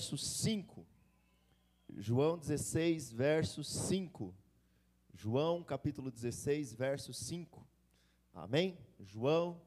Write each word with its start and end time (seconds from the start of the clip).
verso 0.00 0.16
5. 0.16 0.86
João 1.98 2.38
16, 2.38 3.12
verso 3.12 3.62
5. 3.62 4.34
João 5.12 5.62
capítulo 5.62 6.10
16, 6.10 6.72
verso 6.72 7.12
5. 7.12 7.66
Amém? 8.32 8.78
João 8.98 9.60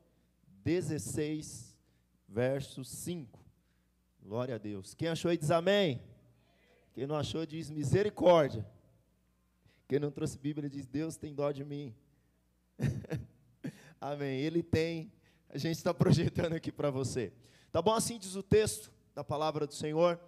16, 0.64 1.78
verso 2.28 2.84
5. 2.84 3.40
Glória 4.24 4.56
a 4.56 4.58
Deus. 4.58 4.96
Quem 4.96 5.08
achou 5.08 5.30
aí 5.30 5.38
diz 5.38 5.52
amém. 5.52 6.02
Quem 6.94 7.06
não 7.06 7.16
achou 7.16 7.46
diz 7.46 7.70
misericórdia. 7.70 8.68
Quem 9.88 10.00
não 10.00 10.10
trouxe 10.10 10.40
Bíblia 10.40 10.68
diz 10.68 10.88
Deus 10.88 11.16
tem 11.16 11.36
dó 11.36 11.52
de 11.52 11.64
mim. 11.64 11.94
amém. 14.02 14.40
Ele 14.40 14.64
tem. 14.64 15.14
A 15.48 15.60
gente 15.60 15.78
está 15.78 15.94
projetando 15.94 16.54
aqui 16.54 16.72
para 16.72 16.90
você. 16.90 17.32
Tá 17.72 17.84
bom? 17.84 17.94
Assim 17.94 18.18
diz 18.18 18.36
o 18.36 18.42
texto 18.42 18.93
da 19.14 19.24
palavra 19.24 19.68
do 19.68 19.74
Senhor. 19.74 20.20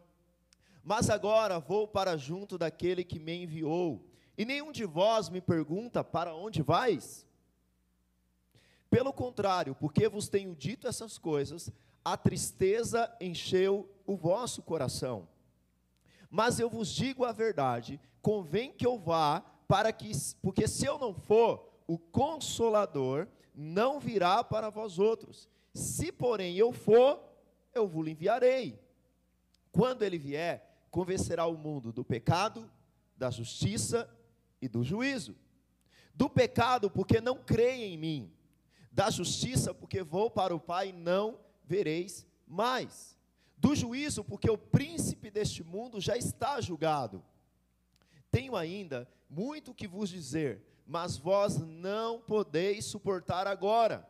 Mas 0.83 1.09
agora 1.09 1.59
vou 1.59 1.87
para 1.87 2.15
junto 2.17 2.57
daquele 2.57 3.03
que 3.03 3.19
me 3.19 3.43
enviou, 3.43 4.05
e 4.37 4.45
nenhum 4.45 4.71
de 4.71 4.85
vós 4.85 5.29
me 5.29 5.41
pergunta 5.41 6.03
para 6.03 6.35
onde 6.35 6.61
vais? 6.61 7.25
Pelo 8.89 9.11
contrário, 9.11 9.75
porque 9.75 10.07
vos 10.07 10.27
tenho 10.27 10.55
dito 10.55 10.87
essas 10.87 11.17
coisas, 11.17 11.71
a 12.03 12.15
tristeza 12.15 13.11
encheu 13.19 13.89
o 14.05 14.15
vosso 14.15 14.61
coração. 14.61 15.27
Mas 16.29 16.59
eu 16.59 16.69
vos 16.69 16.89
digo 16.89 17.25
a 17.25 17.31
verdade, 17.31 17.99
convém 18.21 18.71
que 18.71 18.85
eu 18.85 18.99
vá, 18.99 19.43
para 19.67 19.91
que, 19.91 20.11
porque 20.41 20.67
se 20.67 20.85
eu 20.85 20.99
não 20.99 21.13
for, 21.13 21.67
o 21.87 21.97
consolador 21.97 23.27
não 23.55 23.99
virá 23.99 24.43
para 24.43 24.69
vós 24.69 24.99
outros. 24.99 25.49
Se, 25.73 26.11
porém, 26.11 26.55
eu 26.55 26.71
for, 26.71 27.19
eu 27.73 27.87
vos 27.87 28.07
enviarei. 28.07 28.79
Quando 29.75 30.03
ele 30.03 30.17
vier, 30.17 30.87
convencerá 30.89 31.45
o 31.45 31.57
mundo 31.57 31.91
do 31.91 32.01
pecado, 32.01 32.71
da 33.17 33.29
justiça 33.29 34.09
e 34.61 34.69
do 34.69 34.85
juízo. 34.85 35.35
Do 36.13 36.29
pecado, 36.29 36.89
porque 36.89 37.19
não 37.19 37.35
creem 37.35 37.93
em 37.93 37.97
mim. 37.97 38.33
Da 38.89 39.09
justiça, 39.09 39.73
porque 39.73 40.01
vou 40.01 40.31
para 40.31 40.55
o 40.55 40.61
Pai 40.61 40.91
e 40.91 40.93
não 40.93 41.37
vereis 41.65 42.25
mais. 42.47 43.17
Do 43.57 43.75
juízo, 43.75 44.23
porque 44.23 44.49
o 44.49 44.57
príncipe 44.57 45.29
deste 45.29 45.61
mundo 45.61 45.99
já 45.99 46.15
está 46.15 46.61
julgado. 46.61 47.21
Tenho 48.31 48.55
ainda 48.55 49.05
muito 49.29 49.73
que 49.73 49.89
vos 49.89 50.09
dizer, 50.09 50.63
mas 50.87 51.17
vós 51.17 51.57
não 51.57 52.21
podeis 52.21 52.85
suportar 52.85 53.45
agora. 53.45 54.09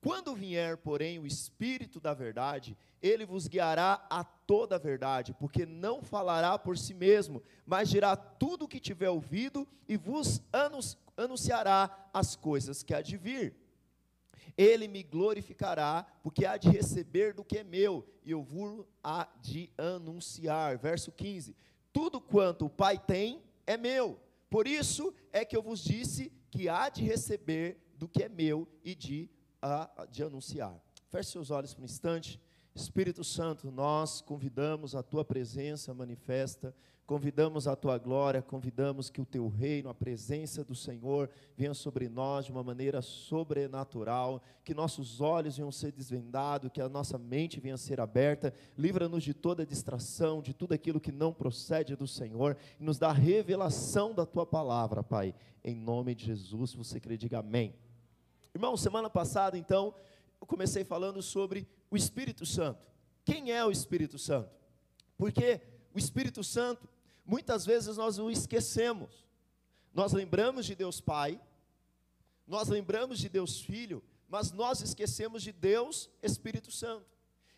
Quando 0.00 0.36
vier, 0.36 0.76
porém, 0.76 1.18
o 1.18 1.26
Espírito 1.26 1.98
da 1.98 2.14
Verdade, 2.14 2.78
ele 3.06 3.24
vos 3.24 3.46
guiará 3.46 4.06
a 4.10 4.24
toda 4.24 4.76
a 4.76 4.78
verdade, 4.78 5.34
porque 5.38 5.64
não 5.64 6.02
falará 6.02 6.58
por 6.58 6.76
si 6.76 6.94
mesmo, 6.94 7.42
mas 7.64 7.88
dirá 7.88 8.16
tudo 8.16 8.64
o 8.64 8.68
que 8.68 8.80
tiver 8.80 9.08
ouvido 9.08 9.66
e 9.88 9.96
vos 9.96 10.42
anunciará 11.16 12.08
as 12.12 12.36
coisas 12.36 12.82
que 12.82 12.94
há 12.94 13.00
de 13.00 13.16
vir. 13.16 13.54
Ele 14.56 14.88
me 14.88 15.02
glorificará, 15.02 16.06
porque 16.22 16.46
há 16.46 16.56
de 16.56 16.68
receber 16.68 17.34
do 17.34 17.44
que 17.44 17.58
é 17.58 17.64
meu, 17.64 18.06
e 18.24 18.30
eu 18.30 18.42
vos 18.42 18.86
há 19.02 19.28
de 19.40 19.70
anunciar. 19.76 20.78
Verso 20.78 21.12
15: 21.12 21.54
Tudo 21.92 22.20
quanto 22.20 22.66
o 22.66 22.70
Pai 22.70 22.98
tem 22.98 23.42
é 23.66 23.76
meu, 23.76 24.18
por 24.48 24.66
isso 24.66 25.12
é 25.32 25.44
que 25.44 25.56
eu 25.56 25.62
vos 25.62 25.82
disse 25.82 26.32
que 26.50 26.68
há 26.68 26.88
de 26.88 27.02
receber 27.02 27.78
do 27.96 28.08
que 28.08 28.22
é 28.22 28.28
meu 28.28 28.66
e 28.82 28.94
de 28.94 29.28
a, 29.60 30.06
de 30.10 30.22
anunciar. 30.22 30.80
Feche 31.08 31.30
seus 31.30 31.50
olhos 31.50 31.74
por 31.74 31.82
um 31.82 31.84
instante. 31.84 32.40
Espírito 32.76 33.24
Santo, 33.24 33.70
nós 33.70 34.20
convidamos 34.20 34.94
a 34.94 35.02
tua 35.02 35.24
presença 35.24 35.94
manifesta, 35.94 36.74
convidamos 37.06 37.66
a 37.66 37.74
tua 37.74 37.96
glória, 37.96 38.42
convidamos 38.42 39.08
que 39.08 39.18
o 39.18 39.24
teu 39.24 39.48
reino, 39.48 39.88
a 39.88 39.94
presença 39.94 40.62
do 40.62 40.74
Senhor 40.74 41.30
venha 41.56 41.72
sobre 41.72 42.06
nós 42.06 42.44
de 42.44 42.52
uma 42.52 42.62
maneira 42.62 43.00
sobrenatural, 43.00 44.42
que 44.62 44.74
nossos 44.74 45.22
olhos 45.22 45.56
venham 45.56 45.72
ser 45.72 45.90
desvendados, 45.90 46.70
que 46.70 46.82
a 46.82 46.88
nossa 46.88 47.16
mente 47.16 47.58
venha 47.60 47.78
ser 47.78 47.98
aberta, 47.98 48.52
livra-nos 48.76 49.22
de 49.22 49.32
toda 49.32 49.64
distração, 49.64 50.42
de 50.42 50.52
tudo 50.52 50.74
aquilo 50.74 51.00
que 51.00 51.10
não 51.10 51.32
procede 51.32 51.96
do 51.96 52.06
Senhor, 52.06 52.58
e 52.78 52.84
nos 52.84 52.98
dá 52.98 53.10
revelação 53.10 54.12
da 54.12 54.26
tua 54.26 54.44
palavra, 54.44 55.02
Pai, 55.02 55.34
em 55.64 55.74
nome 55.74 56.14
de 56.14 56.26
Jesus, 56.26 56.74
você 56.74 57.00
crê, 57.00 57.16
diga 57.16 57.38
amém. 57.38 57.74
Irmão, 58.54 58.76
semana 58.76 59.08
passada, 59.08 59.56
então, 59.56 59.94
eu 60.38 60.46
comecei 60.46 60.84
falando 60.84 61.22
sobre 61.22 61.66
o 61.90 61.96
Espírito 61.96 62.44
Santo. 62.44 62.86
Quem 63.24 63.52
é 63.52 63.64
o 63.64 63.70
Espírito 63.70 64.18
Santo? 64.18 64.50
Porque 65.16 65.60
o 65.94 65.98
Espírito 65.98 66.44
Santo, 66.44 66.88
muitas 67.24 67.64
vezes 67.64 67.96
nós 67.96 68.18
o 68.18 68.30
esquecemos. 68.30 69.24
Nós 69.92 70.12
lembramos 70.12 70.66
de 70.66 70.74
Deus 70.74 71.00
Pai, 71.00 71.40
nós 72.46 72.68
lembramos 72.68 73.18
de 73.18 73.28
Deus 73.28 73.60
Filho, 73.60 74.02
mas 74.28 74.52
nós 74.52 74.80
esquecemos 74.80 75.42
de 75.42 75.52
Deus 75.52 76.10
Espírito 76.22 76.70
Santo. 76.70 77.06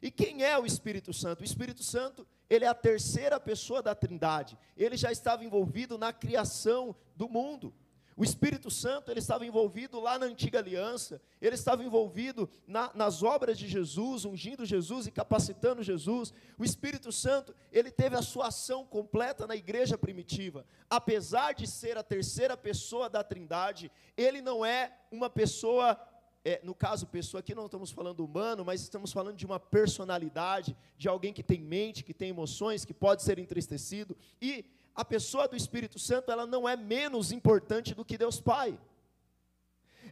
E 0.00 0.10
quem 0.10 0.44
é 0.44 0.56
o 0.58 0.64
Espírito 0.64 1.12
Santo? 1.12 1.40
O 1.40 1.44
Espírito 1.44 1.82
Santo, 1.82 2.26
ele 2.48 2.64
é 2.64 2.68
a 2.68 2.74
terceira 2.74 3.40
pessoa 3.40 3.82
da 3.82 3.94
Trindade. 3.94 4.56
Ele 4.76 4.96
já 4.96 5.10
estava 5.10 5.44
envolvido 5.44 5.98
na 5.98 6.12
criação 6.12 6.94
do 7.16 7.28
mundo. 7.28 7.74
O 8.18 8.24
Espírito 8.24 8.68
Santo 8.68 9.12
ele 9.12 9.20
estava 9.20 9.46
envolvido 9.46 10.00
lá 10.00 10.18
na 10.18 10.26
antiga 10.26 10.58
aliança, 10.58 11.22
ele 11.40 11.54
estava 11.54 11.84
envolvido 11.84 12.50
na, 12.66 12.90
nas 12.92 13.22
obras 13.22 13.56
de 13.56 13.68
Jesus, 13.68 14.24
ungindo 14.24 14.66
Jesus 14.66 15.06
e 15.06 15.12
capacitando 15.12 15.84
Jesus. 15.84 16.34
O 16.58 16.64
Espírito 16.64 17.12
Santo 17.12 17.54
ele 17.70 17.92
teve 17.92 18.16
a 18.16 18.22
sua 18.22 18.48
ação 18.48 18.84
completa 18.84 19.46
na 19.46 19.54
igreja 19.54 19.96
primitiva. 19.96 20.66
Apesar 20.90 21.54
de 21.54 21.64
ser 21.68 21.96
a 21.96 22.02
terceira 22.02 22.56
pessoa 22.56 23.08
da 23.08 23.22
Trindade, 23.22 23.88
ele 24.16 24.42
não 24.42 24.66
é 24.66 24.92
uma 25.12 25.30
pessoa 25.30 25.96
é, 26.44 26.60
no 26.64 26.74
caso, 26.74 27.06
pessoa, 27.06 27.40
aqui 27.40 27.54
não 27.54 27.66
estamos 27.66 27.90
falando 27.90 28.24
humano, 28.24 28.64
mas 28.64 28.80
estamos 28.80 29.12
falando 29.12 29.36
de 29.36 29.44
uma 29.44 29.60
personalidade, 29.60 30.76
de 30.96 31.08
alguém 31.08 31.32
que 31.32 31.42
tem 31.42 31.60
mente, 31.60 32.02
que 32.02 32.14
tem 32.14 32.30
emoções, 32.30 32.84
que 32.84 32.94
pode 32.94 33.22
ser 33.22 33.38
entristecido. 33.38 34.16
E 34.40 34.64
a 34.98 35.04
pessoa 35.04 35.46
do 35.46 35.54
Espírito 35.54 35.96
Santo, 35.96 36.32
ela 36.32 36.44
não 36.44 36.68
é 36.68 36.76
menos 36.76 37.30
importante 37.30 37.94
do 37.94 38.04
que 38.04 38.18
Deus 38.18 38.40
Pai. 38.40 38.76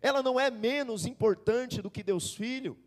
Ela 0.01 0.23
não 0.23 0.39
é 0.39 0.49
menos 0.49 1.07
importante 1.07 1.83
do 1.83 1.91
que 1.91 2.05
Deus 2.05 2.33
Filho. 2.33 2.79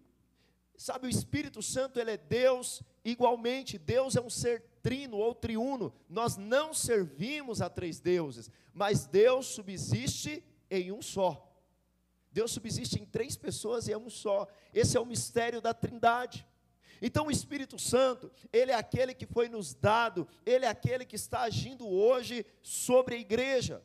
Sabe, 0.77 1.07
o 1.07 1.09
Espírito 1.09 1.61
Santo, 1.61 1.99
ele 1.99 2.11
é 2.11 2.15
Deus 2.15 2.81
igualmente. 3.03 3.77
Deus 3.77 4.15
é 4.15 4.21
um 4.21 4.29
ser 4.29 4.63
trino 4.81 5.17
ou 5.17 5.35
triuno. 5.35 5.93
Nós 6.07 6.37
não 6.37 6.73
servimos 6.73 7.61
a 7.61 7.69
três 7.69 7.99
deuses, 7.99 8.49
mas 8.73 9.05
Deus 9.05 9.47
subsiste 9.47 10.41
em 10.71 10.93
um 10.93 11.01
só. 11.01 11.53
Deus 12.31 12.51
subsiste 12.51 12.97
em 12.97 13.05
três 13.05 13.35
pessoas 13.35 13.89
e 13.89 13.91
é 13.91 13.97
um 13.97 14.09
só. 14.09 14.47
Esse 14.73 14.95
é 14.95 15.01
o 15.01 15.05
mistério 15.05 15.59
da 15.59 15.73
Trindade. 15.73 16.47
Então 17.01 17.27
o 17.27 17.31
Espírito 17.31 17.79
Santo, 17.79 18.31
ele 18.51 18.71
é 18.71 18.75
aquele 18.75 19.13
que 19.13 19.25
foi 19.25 19.47
nos 19.47 19.73
dado, 19.73 20.27
ele 20.45 20.65
é 20.65 20.67
aquele 20.67 21.05
que 21.05 21.15
está 21.15 21.41
agindo 21.41 21.87
hoje 21.87 22.45
sobre 22.61 23.15
a 23.15 23.19
igreja. 23.19 23.83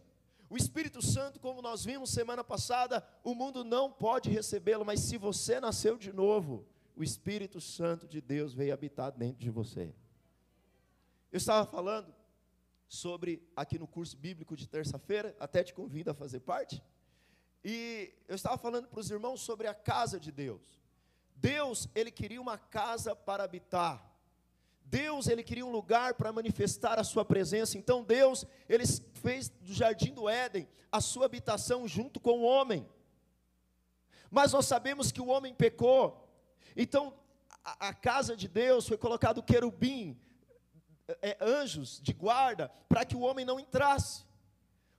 O 0.50 0.56
Espírito 0.56 1.02
Santo, 1.02 1.40
como 1.40 1.62
nós 1.62 1.84
vimos 1.84 2.10
semana 2.10 2.44
passada, 2.44 3.04
o 3.22 3.34
mundo 3.34 3.64
não 3.64 3.90
pode 3.90 4.30
recebê-lo, 4.30 4.84
mas 4.84 5.00
se 5.00 5.16
você 5.16 5.58
nasceu 5.58 5.96
de 5.96 6.12
novo, 6.12 6.66
o 6.96 7.02
Espírito 7.02 7.60
Santo 7.60 8.06
de 8.06 8.20
Deus 8.20 8.54
veio 8.54 8.72
habitar 8.72 9.10
dentro 9.10 9.40
de 9.40 9.50
você. 9.50 9.94
Eu 11.32 11.38
estava 11.38 11.66
falando 11.66 12.14
sobre, 12.88 13.42
aqui 13.56 13.78
no 13.78 13.88
curso 13.88 14.16
bíblico 14.16 14.56
de 14.56 14.68
terça-feira, 14.68 15.34
até 15.40 15.64
te 15.64 15.74
convido 15.74 16.10
a 16.10 16.14
fazer 16.14 16.40
parte, 16.40 16.82
e 17.64 18.12
eu 18.28 18.36
estava 18.36 18.58
falando 18.58 18.86
para 18.86 19.00
os 19.00 19.10
irmãos 19.10 19.40
sobre 19.40 19.66
a 19.66 19.74
casa 19.74 20.20
de 20.20 20.30
Deus. 20.30 20.83
Deus, 21.34 21.88
ele 21.94 22.10
queria 22.10 22.40
uma 22.40 22.56
casa 22.56 23.14
para 23.14 23.44
habitar. 23.44 24.14
Deus, 24.84 25.26
ele 25.26 25.42
queria 25.42 25.66
um 25.66 25.72
lugar 25.72 26.14
para 26.14 26.32
manifestar 26.32 26.98
a 26.98 27.04
sua 27.04 27.24
presença. 27.24 27.76
Então 27.76 28.04
Deus, 28.04 28.44
ele 28.68 28.84
fez 29.14 29.48
do 29.48 29.72
jardim 29.72 30.12
do 30.12 30.28
Éden 30.28 30.68
a 30.92 31.00
sua 31.00 31.26
habitação 31.26 31.88
junto 31.88 32.20
com 32.20 32.40
o 32.40 32.44
homem. 32.44 32.88
Mas 34.30 34.52
nós 34.52 34.66
sabemos 34.66 35.10
que 35.10 35.20
o 35.20 35.28
homem 35.28 35.54
pecou. 35.54 36.28
Então 36.76 37.14
a, 37.64 37.88
a 37.88 37.94
casa 37.94 38.36
de 38.36 38.46
Deus 38.46 38.86
foi 38.86 38.96
colocado 38.96 39.42
querubim, 39.42 40.20
é, 41.22 41.36
anjos 41.40 42.00
de 42.00 42.12
guarda, 42.12 42.68
para 42.88 43.04
que 43.04 43.16
o 43.16 43.20
homem 43.20 43.44
não 43.44 43.58
entrasse. 43.58 44.24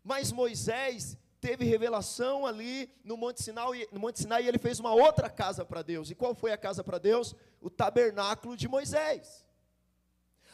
Mas 0.04 0.32
Moisés, 0.32 1.18
teve 1.46 1.64
revelação 1.64 2.44
ali 2.44 2.90
no 3.04 3.16
Monte 3.16 3.44
Sinai, 3.44 3.88
no 3.92 4.00
Monte 4.00 4.20
Sinai 4.20 4.44
e 4.44 4.48
ele 4.48 4.58
fez 4.58 4.80
uma 4.80 4.92
outra 4.96 5.30
casa 5.30 5.64
para 5.64 5.84
Deus. 5.84 6.10
E 6.10 6.16
qual 6.16 6.34
foi 6.34 6.52
a 6.52 6.58
casa 6.58 6.84
para 6.84 6.98
Deus? 6.98 7.36
O 7.62 7.70
tabernáculo 7.70 8.58
de 8.58 8.68
Moisés. 8.68 9.46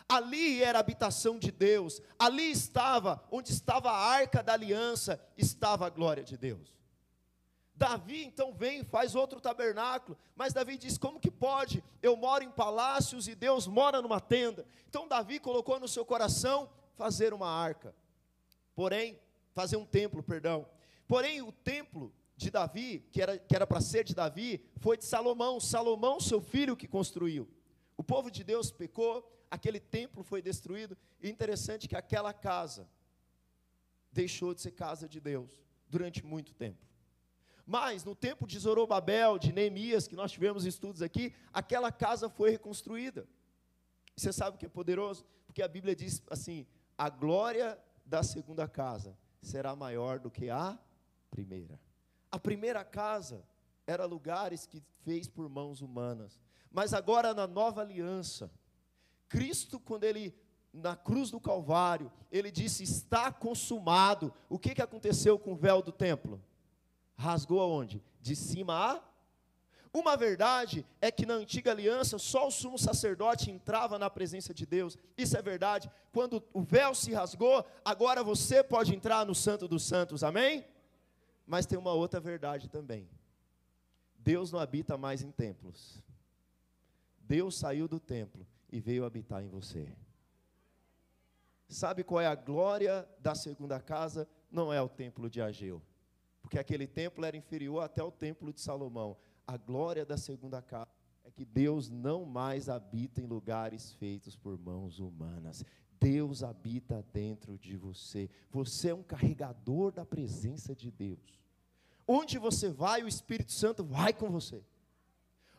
Ali 0.10 0.62
era 0.62 0.80
a 0.80 0.82
habitação 0.82 1.40
de 1.40 1.50
Deus, 1.50 2.02
ali 2.20 2.52
estava, 2.52 3.24
onde 3.32 3.54
estava 3.54 3.90
a 3.90 3.98
arca 3.98 4.44
da 4.44 4.52
aliança, 4.52 5.18
estava 5.38 5.88
a 5.88 5.90
glória 5.90 6.26
de 6.26 6.36
Deus. 6.36 6.78
Davi 7.74 8.26
então 8.26 8.52
vem 8.52 8.84
faz 8.84 9.16
outro 9.16 9.40
tabernáculo, 9.40 10.18
mas 10.36 10.52
Davi 10.52 10.78
diz: 10.78 10.98
como 10.98 11.22
que 11.22 11.32
pode? 11.32 11.82
Eu 12.02 12.18
moro 12.18 12.44
em 12.44 12.52
palácios 12.52 13.30
e 13.30 13.34
Deus 13.34 13.66
mora 13.66 14.02
numa 14.02 14.20
tenda. 14.20 14.66
Então 14.90 15.08
Davi 15.08 15.40
colocou 15.40 15.80
no 15.80 15.88
seu 15.88 16.04
coração 16.04 16.70
fazer 16.98 17.34
uma 17.34 17.48
arca, 17.48 17.96
porém, 18.76 19.18
fazer 19.54 19.78
um 19.78 19.86
templo, 19.86 20.22
perdão. 20.22 20.68
Porém, 21.12 21.42
o 21.42 21.52
templo 21.52 22.14
de 22.38 22.50
Davi, 22.50 23.06
que 23.12 23.22
era 23.22 23.38
que 23.38 23.54
era 23.54 23.68
para 23.68 23.82
ser 23.82 24.06
de 24.06 24.16
Davi, 24.16 24.64
foi 24.78 24.96
de 24.96 25.04
Salomão. 25.04 25.60
Salomão, 25.60 26.22
seu 26.22 26.40
filho, 26.40 26.74
que 26.74 26.88
construiu. 26.88 27.50
O 27.98 28.04
povo 28.12 28.32
de 28.32 28.46
Deus 28.46 28.72
pecou, 28.72 29.30
aquele 29.50 29.78
templo 29.78 30.24
foi 30.24 30.42
destruído. 30.42 30.98
E 31.22 31.30
interessante 31.30 31.90
que 31.90 31.98
aquela 31.98 32.32
casa 32.32 32.90
deixou 34.10 34.54
de 34.54 34.62
ser 34.62 34.72
casa 34.72 35.06
de 35.10 35.20
Deus 35.20 35.60
durante 35.90 36.26
muito 36.26 36.54
tempo. 36.54 36.88
Mas 37.66 38.06
no 38.06 38.16
tempo 38.16 38.48
de 38.48 38.58
Zorobabel, 38.58 39.38
de 39.38 39.52
Neemias, 39.52 40.08
que 40.08 40.16
nós 40.16 40.32
tivemos 40.32 40.64
estudos 40.64 41.02
aqui, 41.02 41.34
aquela 41.52 41.92
casa 41.92 42.30
foi 42.30 42.52
reconstruída. 42.52 43.28
Você 44.16 44.32
sabe 44.32 44.56
o 44.56 44.58
que 44.58 44.66
é 44.66 44.70
poderoso? 44.70 45.26
Porque 45.46 45.62
a 45.62 45.68
Bíblia 45.68 45.94
diz 45.94 46.24
assim: 46.30 46.66
a 46.98 47.10
glória 47.10 47.78
da 48.06 48.24
segunda 48.24 48.66
casa 48.66 49.14
será 49.42 49.76
maior 49.76 50.18
do 50.18 50.32
que 50.32 50.50
a 50.50 50.80
primeira. 51.32 51.80
A 52.30 52.38
primeira 52.38 52.84
casa 52.84 53.44
era 53.88 54.06
lugares 54.06 54.68
que 54.68 54.84
fez 55.04 55.28
por 55.28 55.50
mãos 55.50 55.82
humanas, 55.82 56.40
mas 56.70 56.94
agora 56.94 57.34
na 57.34 57.48
nova 57.48 57.82
aliança, 57.82 58.52
Cristo, 59.28 59.80
quando 59.80 60.04
ele 60.04 60.36
na 60.74 60.96
cruz 60.96 61.30
do 61.32 61.40
Calvário, 61.40 62.12
ele 62.32 62.52
disse: 62.52 62.84
Está 62.84 63.32
consumado. 63.32 64.34
O 64.48 64.60
que, 64.60 64.76
que 64.76 64.82
aconteceu 64.82 65.38
com 65.38 65.54
o 65.54 65.56
véu 65.56 65.82
do 65.82 65.92
templo? 65.92 66.42
Rasgou 67.16 67.60
aonde? 67.60 68.02
De 68.22 68.36
cima 68.36 68.74
a. 68.74 69.12
Uma 69.94 70.16
verdade 70.16 70.86
é 71.02 71.12
que 71.12 71.26
na 71.26 71.34
antiga 71.34 71.72
aliança 71.72 72.18
só 72.18 72.48
o 72.48 72.52
sumo 72.52 72.80
sacerdote 72.80 73.52
entrava 73.52 74.00
na 74.00 74.10
presença 74.10 74.54
de 74.54 74.66
Deus. 74.66 74.98
Isso 75.18 75.36
é 75.36 75.42
verdade. 75.42 75.92
Quando 76.14 76.42
o 76.54 76.62
véu 76.62 76.96
se 76.96 77.12
rasgou, 77.12 77.66
agora 77.84 78.24
você 78.24 78.64
pode 78.64 78.96
entrar 78.96 79.26
no 79.26 79.36
Santo 79.36 79.68
dos 79.68 79.84
Santos. 79.84 80.24
Amém? 80.24 80.66
Mas 81.52 81.66
tem 81.66 81.78
uma 81.78 81.94
outra 81.94 82.20
verdade 82.20 82.70
também. 82.70 83.08
Deus 84.18 84.52
não 84.52 84.60
habita 84.60 84.98
mais 84.98 85.22
em 85.22 85.32
templos. 85.32 86.02
Deus 87.20 87.58
saiu 87.58 87.88
do 87.88 88.00
templo 88.00 88.48
e 88.72 88.80
veio 88.80 89.06
habitar 89.06 89.44
em 89.44 89.50
você. 89.50 89.94
Sabe 91.68 92.04
qual 92.04 92.22
é 92.22 92.28
a 92.28 92.36
glória 92.36 93.08
da 93.20 93.36
segunda 93.36 93.80
casa? 93.80 94.28
Não 94.50 94.72
é 94.72 94.82
o 94.82 94.90
templo 94.90 95.30
de 95.30 95.42
Ageu 95.42 95.82
porque 96.42 96.60
aquele 96.60 96.88
templo 96.88 97.24
era 97.24 97.38
inferior 97.38 97.82
até 97.82 98.04
o 98.04 98.12
templo 98.12 98.52
de 98.52 98.60
Salomão. 98.60 99.16
A 99.46 99.56
glória 99.58 100.06
da 100.06 100.18
segunda 100.18 100.62
casa 100.62 100.92
é 101.24 101.32
que 101.32 101.46
Deus 101.46 101.90
não 101.90 102.26
mais 102.26 102.68
habita 102.68 103.22
em 103.22 103.26
lugares 103.26 103.94
feitos 103.94 104.36
por 104.36 104.58
mãos 104.58 105.00
humanas. 105.00 105.64
Deus 106.00 106.44
habita 106.44 107.06
dentro 107.14 107.58
de 107.58 107.78
você. 107.78 108.30
Você 108.50 108.90
é 108.90 108.94
um 108.94 109.04
carregador 109.04 109.92
da 109.92 110.06
presença 110.06 110.76
de 110.76 110.90
Deus. 110.90 111.41
Onde 112.08 112.38
você 112.38 112.70
vai, 112.70 113.04
o 113.04 113.08
Espírito 113.08 113.52
Santo 113.52 113.84
vai 113.84 114.14
com 114.14 114.30
você. 114.30 114.64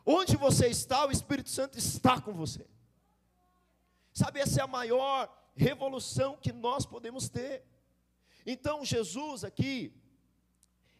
Onde 0.05 0.35
você 0.35 0.67
está, 0.67 1.05
o 1.05 1.11
Espírito 1.11 1.49
Santo 1.49 1.77
está 1.77 2.19
com 2.19 2.33
você. 2.33 2.65
Sabe, 4.13 4.39
essa 4.39 4.61
é 4.61 4.63
a 4.63 4.67
maior 4.67 5.33
revolução 5.55 6.37
que 6.37 6.51
nós 6.51 6.85
podemos 6.85 7.29
ter. 7.29 7.63
Então, 8.45 8.83
Jesus 8.83 9.43
aqui, 9.43 9.93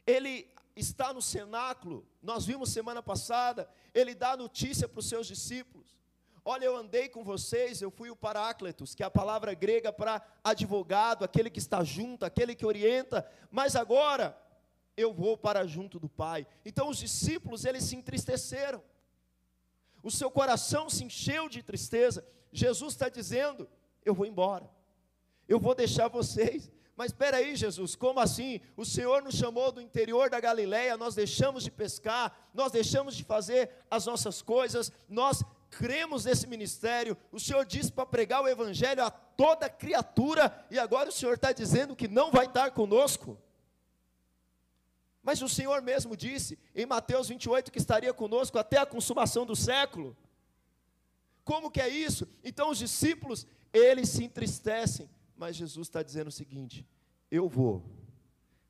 ele 0.08 0.50
está 0.76 1.14
no 1.14 1.22
cenáculo, 1.22 2.08
nós 2.22 2.46
vimos 2.46 2.72
semana 2.72 3.04
passada, 3.04 3.70
ele 3.94 4.16
dá 4.16 4.36
notícia 4.36 4.88
para 4.88 5.00
os 5.00 5.08
seus 5.08 5.28
discípulos. 5.28 5.96
Olha, 6.46 6.66
eu 6.66 6.76
andei 6.76 7.08
com 7.08 7.24
vocês, 7.24 7.82
eu 7.82 7.90
fui 7.90 8.10
o 8.10 8.16
Paráclitos, 8.16 8.94
que 8.94 9.04
é 9.04 9.06
a 9.06 9.12
palavra 9.12 9.54
grega 9.54 9.94
para 9.94 10.22
advogado, 10.44 11.24
aquele 11.24 11.50
que 11.50 11.60
está 11.60 11.84
junto, 11.84 12.26
aquele 12.26 12.54
que 12.54 12.66
orienta, 12.66 13.30
mas 13.50 13.76
agora 13.76 14.38
eu 14.96 15.14
vou 15.14 15.38
para 15.38 15.66
junto 15.66 16.00
do 16.00 16.10
Pai. 16.10 16.46
Então 16.66 16.90
os 16.90 16.98
discípulos, 16.98 17.66
eles 17.66 17.84
se 17.84 17.96
entristeceram, 17.96 18.82
o 20.02 20.12
seu 20.12 20.30
coração 20.30 20.90
se 20.90 21.04
encheu 21.04 21.48
de 21.50 21.64
tristeza. 21.64 22.26
Jesus 22.52 22.94
está 22.94 23.10
dizendo: 23.10 23.68
Eu 24.06 24.14
vou 24.14 24.26
embora, 24.26 24.70
eu 25.48 25.60
vou 25.60 25.74
deixar 25.74 26.08
vocês, 26.08 26.72
mas 26.96 27.12
espera 27.12 27.38
aí, 27.38 27.56
Jesus, 27.56 27.96
como 27.96 28.20
assim? 28.20 28.62
O 28.78 28.86
Senhor 28.86 29.24
nos 29.24 29.36
chamou 29.36 29.72
do 29.72 29.82
interior 29.82 30.30
da 30.30 30.40
Galileia, 30.40 30.96
nós 30.96 31.16
deixamos 31.16 31.64
de 31.64 31.72
pescar, 31.72 32.50
nós 32.54 32.72
deixamos 32.72 33.16
de 33.16 33.24
fazer 33.24 33.72
as 33.90 34.06
nossas 34.06 34.42
coisas, 34.42 34.92
nós 35.10 35.44
cremos 35.72 36.26
nesse 36.26 36.46
ministério. 36.46 37.18
O 37.32 37.40
Senhor 37.40 37.66
disse 37.66 37.92
para 37.92 38.06
pregar 38.06 38.44
o 38.44 38.48
evangelho 38.48 39.04
a 39.04 39.10
toda 39.10 39.70
criatura 39.70 40.66
e 40.70 40.78
agora 40.78 41.10
o 41.10 41.12
Senhor 41.12 41.34
está 41.34 41.52
dizendo 41.52 41.96
que 41.96 42.08
não 42.08 42.32
vai 42.32 42.46
estar 42.46 42.72
conosco. 42.72 43.40
Mas 45.24 45.42
o 45.42 45.48
Senhor 45.48 45.82
mesmo 45.82 46.16
disse 46.16 46.60
em 46.76 46.86
Mateus 46.86 47.30
28 47.30 47.72
que 47.72 47.80
estaria 47.80 48.14
conosco 48.14 48.60
até 48.60 48.78
a 48.78 48.86
consumação 48.86 49.46
do 49.46 49.56
século. 49.56 50.16
Como 51.44 51.72
que 51.72 51.82
é 51.82 51.88
isso? 51.88 52.28
Então 52.44 52.70
os 52.70 52.78
discípulos, 52.78 53.48
eles 53.74 54.10
se 54.10 54.24
entristecem 54.24 55.10
mas 55.36 55.56
Jesus 55.56 55.88
está 55.88 56.02
dizendo 56.02 56.28
o 56.28 56.32
seguinte: 56.32 56.86
eu 57.30 57.48
vou, 57.48 57.84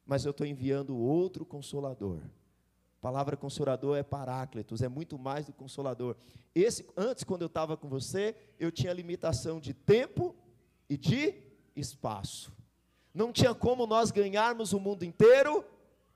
mas 0.06 0.26
eu 0.26 0.32
estou 0.32 0.46
enviando 0.46 0.98
outro 0.98 1.46
consolador. 1.46 2.18
A 2.18 3.02
palavra 3.04 3.36
consolador 3.36 3.98
é 3.98 4.04
paráclitos, 4.04 4.82
é 4.82 4.88
muito 4.88 5.20
mais 5.20 5.46
do 5.46 5.54
consolador. 5.54 6.16
Esse, 6.56 6.88
antes, 6.96 7.24
quando 7.24 7.42
eu 7.42 7.48
estava 7.48 7.76
com 7.76 7.90
você, 7.90 8.36
eu 8.58 8.72
tinha 8.72 8.94
limitação 8.94 9.60
de 9.60 9.74
tempo 9.74 10.34
e 10.90 10.98
de 10.98 11.36
espaço. 11.76 12.52
Não 13.14 13.32
tinha 13.32 13.54
como 13.54 13.86
nós 13.86 14.10
ganharmos 14.10 14.72
o 14.74 14.80
mundo 14.80 15.04
inteiro, 15.04 15.66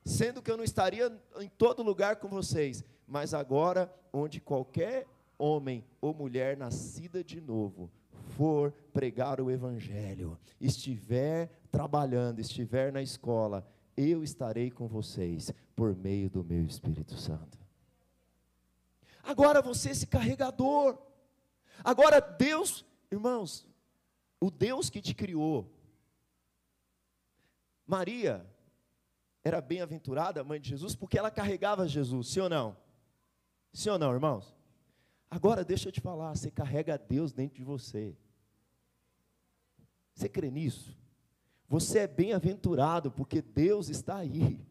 sendo 0.07 0.42
que 0.42 0.50
eu 0.50 0.56
não 0.56 0.63
estaria 0.63 1.12
em 1.39 1.50
todo 1.50 1.83
lugar 1.83 2.15
com 2.15 2.30
vocês. 2.30 2.83
Mas 3.06 3.33
agora, 3.33 3.94
onde 4.12 4.39
qualquer 4.39 5.06
homem 5.38 5.83
ou 6.00 6.13
mulher 6.13 6.56
nascida 6.56 7.24
de 7.24 7.42
novo 7.42 7.92
for 8.38 8.71
pregar 8.94 9.42
o 9.42 9.51
Evangelho, 9.51 10.39
estiver 10.59 11.50
trabalhando, 11.69 12.39
estiver 12.39 12.92
na 12.92 13.01
escola, 13.01 13.68
eu 13.95 14.24
estarei 14.24 14.71
com 14.71 14.88
vocês 14.88 15.51
por 15.75 15.95
meio 15.95 16.30
do 16.30 16.44
meu 16.44 16.65
Espírito 16.65 17.18
Santo. 17.18 17.57
Agora 19.21 19.62
você 19.62 19.89
é 19.89 19.92
esse 19.92 20.07
carregador. 20.07 20.98
Agora 21.83 22.21
Deus, 22.21 22.86
irmãos, 23.12 23.68
o 24.39 24.50
Deus 24.50 24.89
que 24.89 25.01
te 25.01 25.13
criou. 25.13 25.70
Maria 27.86 28.46
era 29.48 29.62
bem-aventurada, 29.62 30.44
mãe 30.44 30.60
de 30.60 30.70
Jesus, 30.70 30.96
porque 30.96 31.18
ela 31.18 31.32
carregava 31.32 31.88
Jesus, 31.88 32.27
sim 32.27 32.42
ou 32.42 32.50
não? 32.50 32.77
Sim 33.72 33.89
ou 33.92 34.00
não, 34.00 34.13
irmãos? 34.13 34.56
Agora 35.30 35.63
deixa 35.63 35.88
eu 35.88 35.92
te 35.92 36.01
falar, 36.01 36.36
você 36.36 36.51
carrega 36.51 36.98
Deus 36.98 37.32
dentro 37.32 37.56
de 37.56 37.63
você. 37.63 38.16
Você 40.13 40.27
crê 40.27 40.51
nisso? 40.51 40.98
Você 41.68 42.00
é 42.00 42.08
bem-aventurado 42.08 43.12
porque 43.12 43.42
Deus 43.42 43.89
está 43.89 44.18
aí. 44.18 44.66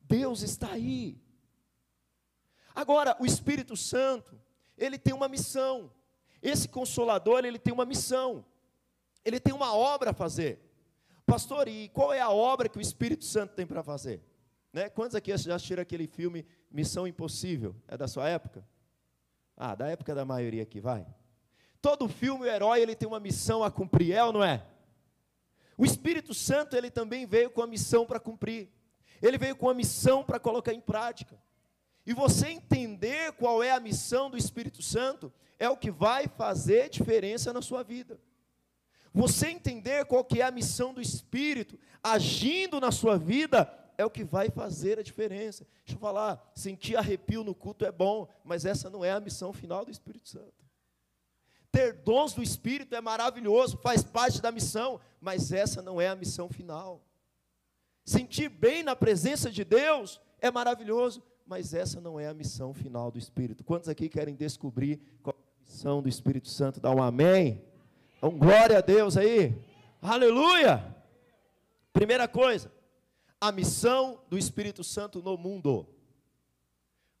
Deus 0.00 0.42
está 0.42 0.72
aí. 0.72 1.20
Agora, 2.74 3.16
o 3.20 3.26
Espírito 3.26 3.76
Santo, 3.76 4.38
ele 4.76 4.98
tem 4.98 5.14
uma 5.14 5.28
missão. 5.28 5.90
Esse 6.42 6.68
consolador, 6.68 7.44
ele 7.44 7.58
tem 7.58 7.72
uma 7.72 7.84
missão. 7.84 8.44
Ele 9.24 9.40
tem 9.40 9.54
uma 9.54 9.74
obra 9.74 10.10
a 10.10 10.14
fazer. 10.14 10.60
Pastor, 11.26 11.68
e 11.68 11.88
qual 11.88 12.12
é 12.12 12.20
a 12.20 12.30
obra 12.30 12.68
que 12.68 12.78
o 12.78 12.80
Espírito 12.80 13.24
Santo 13.24 13.54
tem 13.54 13.66
para 13.66 13.82
fazer? 13.82 14.22
Né? 14.72 14.88
Quantos 14.88 15.14
aqui 15.14 15.36
já 15.36 15.54
assistiram 15.54 15.82
aquele 15.82 16.06
filme 16.06 16.46
Missão 16.70 17.06
Impossível? 17.06 17.74
É 17.88 17.96
da 17.96 18.06
sua 18.08 18.28
época? 18.28 18.66
Ah, 19.56 19.74
da 19.74 19.88
época 19.88 20.14
da 20.14 20.24
maioria 20.24 20.62
aqui, 20.62 20.80
vai. 20.80 21.06
Todo 21.80 22.08
filme, 22.08 22.44
o 22.44 22.48
herói, 22.48 22.80
ele 22.80 22.94
tem 22.94 23.06
uma 23.06 23.20
missão 23.20 23.62
a 23.62 23.70
cumprir, 23.70 24.12
é 24.12 24.24
ou 24.24 24.32
não 24.32 24.42
é? 24.42 24.66
O 25.76 25.84
Espírito 25.84 26.32
Santo, 26.34 26.76
ele 26.76 26.90
também 26.90 27.26
veio 27.26 27.50
com 27.50 27.62
a 27.62 27.66
missão 27.66 28.06
para 28.06 28.20
cumprir. 28.20 28.68
Ele 29.22 29.38
veio 29.38 29.56
com 29.56 29.68
a 29.68 29.74
missão 29.74 30.22
para 30.22 30.38
colocar 30.38 30.72
em 30.72 30.80
prática. 30.80 31.38
E 32.06 32.12
você 32.12 32.48
entender 32.48 33.32
qual 33.32 33.62
é 33.62 33.70
a 33.70 33.80
missão 33.80 34.28
do 34.28 34.36
Espírito 34.36 34.82
Santo 34.82 35.32
é 35.58 35.68
o 35.68 35.76
que 35.76 35.90
vai 35.90 36.28
fazer 36.28 36.90
diferença 36.90 37.52
na 37.52 37.62
sua 37.62 37.82
vida. 37.82 38.20
Você 39.14 39.46
entender 39.46 40.04
qual 40.06 40.24
que 40.24 40.40
é 40.40 40.44
a 40.44 40.50
missão 40.50 40.92
do 40.92 41.00
Espírito 41.00 41.78
agindo 42.02 42.80
na 42.80 42.90
sua 42.90 43.16
vida 43.16 43.72
é 43.96 44.04
o 44.04 44.10
que 44.10 44.24
vai 44.24 44.50
fazer 44.50 44.98
a 44.98 45.02
diferença. 45.02 45.64
Deixa 45.84 45.96
eu 45.96 46.00
falar, 46.00 46.50
sentir 46.52 46.96
arrepio 46.96 47.44
no 47.44 47.54
culto 47.54 47.84
é 47.84 47.92
bom, 47.92 48.28
mas 48.42 48.64
essa 48.64 48.90
não 48.90 49.04
é 49.04 49.12
a 49.12 49.20
missão 49.20 49.52
final 49.52 49.84
do 49.84 49.90
Espírito 49.92 50.28
Santo. 50.28 50.52
Ter 51.70 51.92
dons 51.92 52.32
do 52.32 52.42
Espírito 52.42 52.94
é 52.96 53.00
maravilhoso, 53.00 53.78
faz 53.78 54.02
parte 54.02 54.42
da 54.42 54.50
missão, 54.50 55.00
mas 55.20 55.52
essa 55.52 55.80
não 55.80 56.00
é 56.00 56.08
a 56.08 56.16
missão 56.16 56.48
final. 56.48 57.00
Sentir 58.04 58.48
bem 58.48 58.82
na 58.82 58.96
presença 58.96 59.48
de 59.48 59.64
Deus 59.64 60.20
é 60.40 60.50
maravilhoso, 60.50 61.22
mas 61.46 61.72
essa 61.72 62.00
não 62.00 62.18
é 62.18 62.26
a 62.26 62.34
missão 62.34 62.74
final 62.74 63.12
do 63.12 63.18
Espírito. 63.18 63.62
Quantos 63.62 63.88
aqui 63.88 64.08
querem 64.08 64.34
descobrir 64.34 65.00
qual 65.22 65.36
é 65.36 65.40
a 65.40 65.70
missão 65.70 66.02
do 66.02 66.08
Espírito 66.08 66.48
Santo? 66.48 66.80
Dá 66.80 66.90
um 66.90 67.02
amém. 67.02 67.62
Então, 68.24 68.38
glória 68.38 68.78
a 68.78 68.80
Deus 68.80 69.18
aí. 69.18 69.54
Aleluia. 70.00 70.96
Primeira 71.92 72.26
coisa, 72.26 72.72
a 73.38 73.52
missão 73.52 74.18
do 74.30 74.38
Espírito 74.38 74.82
Santo 74.82 75.22
no 75.22 75.36
mundo. 75.36 75.86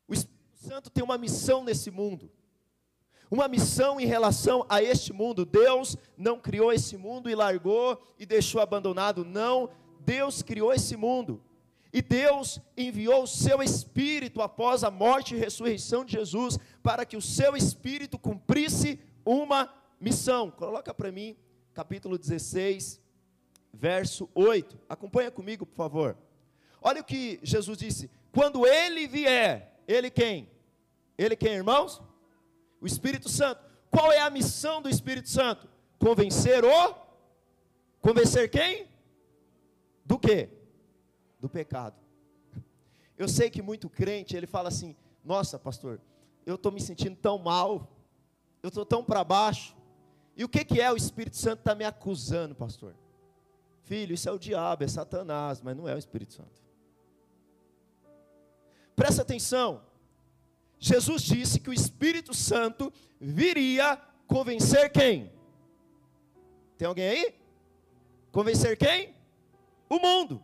O 0.08 0.14
Espírito 0.14 0.56
Santo 0.56 0.88
tem 0.88 1.04
uma 1.04 1.18
missão 1.18 1.62
nesse 1.62 1.90
mundo. 1.90 2.32
Uma 3.30 3.48
missão 3.48 4.00
em 4.00 4.06
relação 4.06 4.64
a 4.66 4.82
este 4.82 5.12
mundo. 5.12 5.44
Deus 5.44 5.94
não 6.16 6.40
criou 6.40 6.72
esse 6.72 6.96
mundo 6.96 7.28
e 7.28 7.34
largou 7.34 8.00
e 8.18 8.24
deixou 8.24 8.62
abandonado. 8.62 9.26
Não, 9.26 9.68
Deus 10.00 10.40
criou 10.40 10.72
esse 10.72 10.96
mundo. 10.96 11.42
E 11.92 12.00
Deus 12.00 12.58
enviou 12.78 13.24
o 13.24 13.28
seu 13.28 13.62
Espírito 13.62 14.40
após 14.40 14.82
a 14.82 14.90
morte 14.90 15.34
e 15.34 15.38
ressurreição 15.38 16.02
de 16.02 16.12
Jesus, 16.12 16.58
para 16.82 17.04
que 17.04 17.14
o 17.14 17.20
seu 17.20 17.54
Espírito 17.54 18.18
cumprisse 18.18 18.98
uma 19.22 19.70
missão. 20.04 20.50
Coloca 20.50 20.92
para 20.92 21.10
mim, 21.10 21.34
capítulo 21.72 22.18
16, 22.18 23.00
verso 23.72 24.28
8. 24.34 24.78
Acompanha 24.88 25.30
comigo, 25.30 25.64
por 25.64 25.74
favor. 25.74 26.16
Olha 26.80 27.00
o 27.00 27.04
que 27.04 27.40
Jesus 27.42 27.78
disse: 27.78 28.10
quando 28.30 28.66
ele 28.66 29.08
vier, 29.08 29.80
ele 29.88 30.10
quem? 30.10 30.50
Ele 31.16 31.34
quem, 31.34 31.54
irmãos? 31.54 32.02
O 32.80 32.86
Espírito 32.86 33.28
Santo. 33.28 33.64
Qual 33.90 34.12
é 34.12 34.20
a 34.20 34.28
missão 34.28 34.82
do 34.82 34.90
Espírito 34.90 35.28
Santo? 35.28 35.68
Convencer 35.98 36.64
o 36.64 36.94
Convencer 38.00 38.50
quem? 38.50 38.86
Do 40.04 40.18
que? 40.18 40.50
Do 41.40 41.48
pecado. 41.48 41.96
Eu 43.16 43.28
sei 43.28 43.48
que 43.48 43.62
muito 43.62 43.88
crente, 43.88 44.36
ele 44.36 44.46
fala 44.46 44.68
assim: 44.68 44.94
Nossa, 45.24 45.58
pastor, 45.58 45.98
eu 46.44 46.56
estou 46.56 46.70
me 46.70 46.80
sentindo 46.80 47.16
tão 47.16 47.38
mal, 47.38 47.88
eu 48.62 48.68
estou 48.68 48.84
tão 48.84 49.02
para 49.02 49.24
baixo. 49.24 49.74
E 50.36 50.44
o 50.44 50.48
que, 50.48 50.64
que 50.64 50.80
é 50.80 50.90
o 50.90 50.96
Espírito 50.96 51.36
Santo 51.36 51.60
está 51.60 51.74
me 51.74 51.84
acusando, 51.84 52.54
pastor? 52.54 52.94
Filho, 53.82 54.14
isso 54.14 54.28
é 54.28 54.32
o 54.32 54.38
diabo, 54.38 54.82
é 54.82 54.88
Satanás, 54.88 55.60
mas 55.60 55.76
não 55.76 55.88
é 55.88 55.94
o 55.94 55.98
Espírito 55.98 56.32
Santo. 56.32 56.62
Presta 58.96 59.22
atenção. 59.22 59.82
Jesus 60.78 61.22
disse 61.22 61.60
que 61.60 61.70
o 61.70 61.72
Espírito 61.72 62.34
Santo 62.34 62.92
viria 63.20 63.96
convencer 64.26 64.90
quem? 64.90 65.32
Tem 66.76 66.88
alguém 66.88 67.08
aí? 67.08 67.34
Convencer 68.32 68.76
quem? 68.76 69.14
O 69.88 69.98
mundo. 69.98 70.42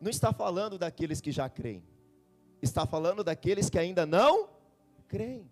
Não 0.00 0.10
está 0.10 0.32
falando 0.32 0.78
daqueles 0.78 1.20
que 1.20 1.30
já 1.30 1.48
creem. 1.48 1.84
Está 2.60 2.86
falando 2.86 3.22
daqueles 3.22 3.68
que 3.68 3.78
ainda 3.78 4.06
não 4.06 4.48
creem. 5.08 5.50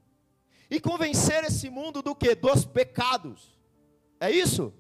E 0.70 0.80
convencer 0.80 1.42
esse 1.44 1.68
mundo 1.68 2.00
do 2.00 2.14
que? 2.14 2.34
Dos 2.34 2.64
pecados. 2.64 3.58
É 4.20 4.30
isso? 4.30 4.72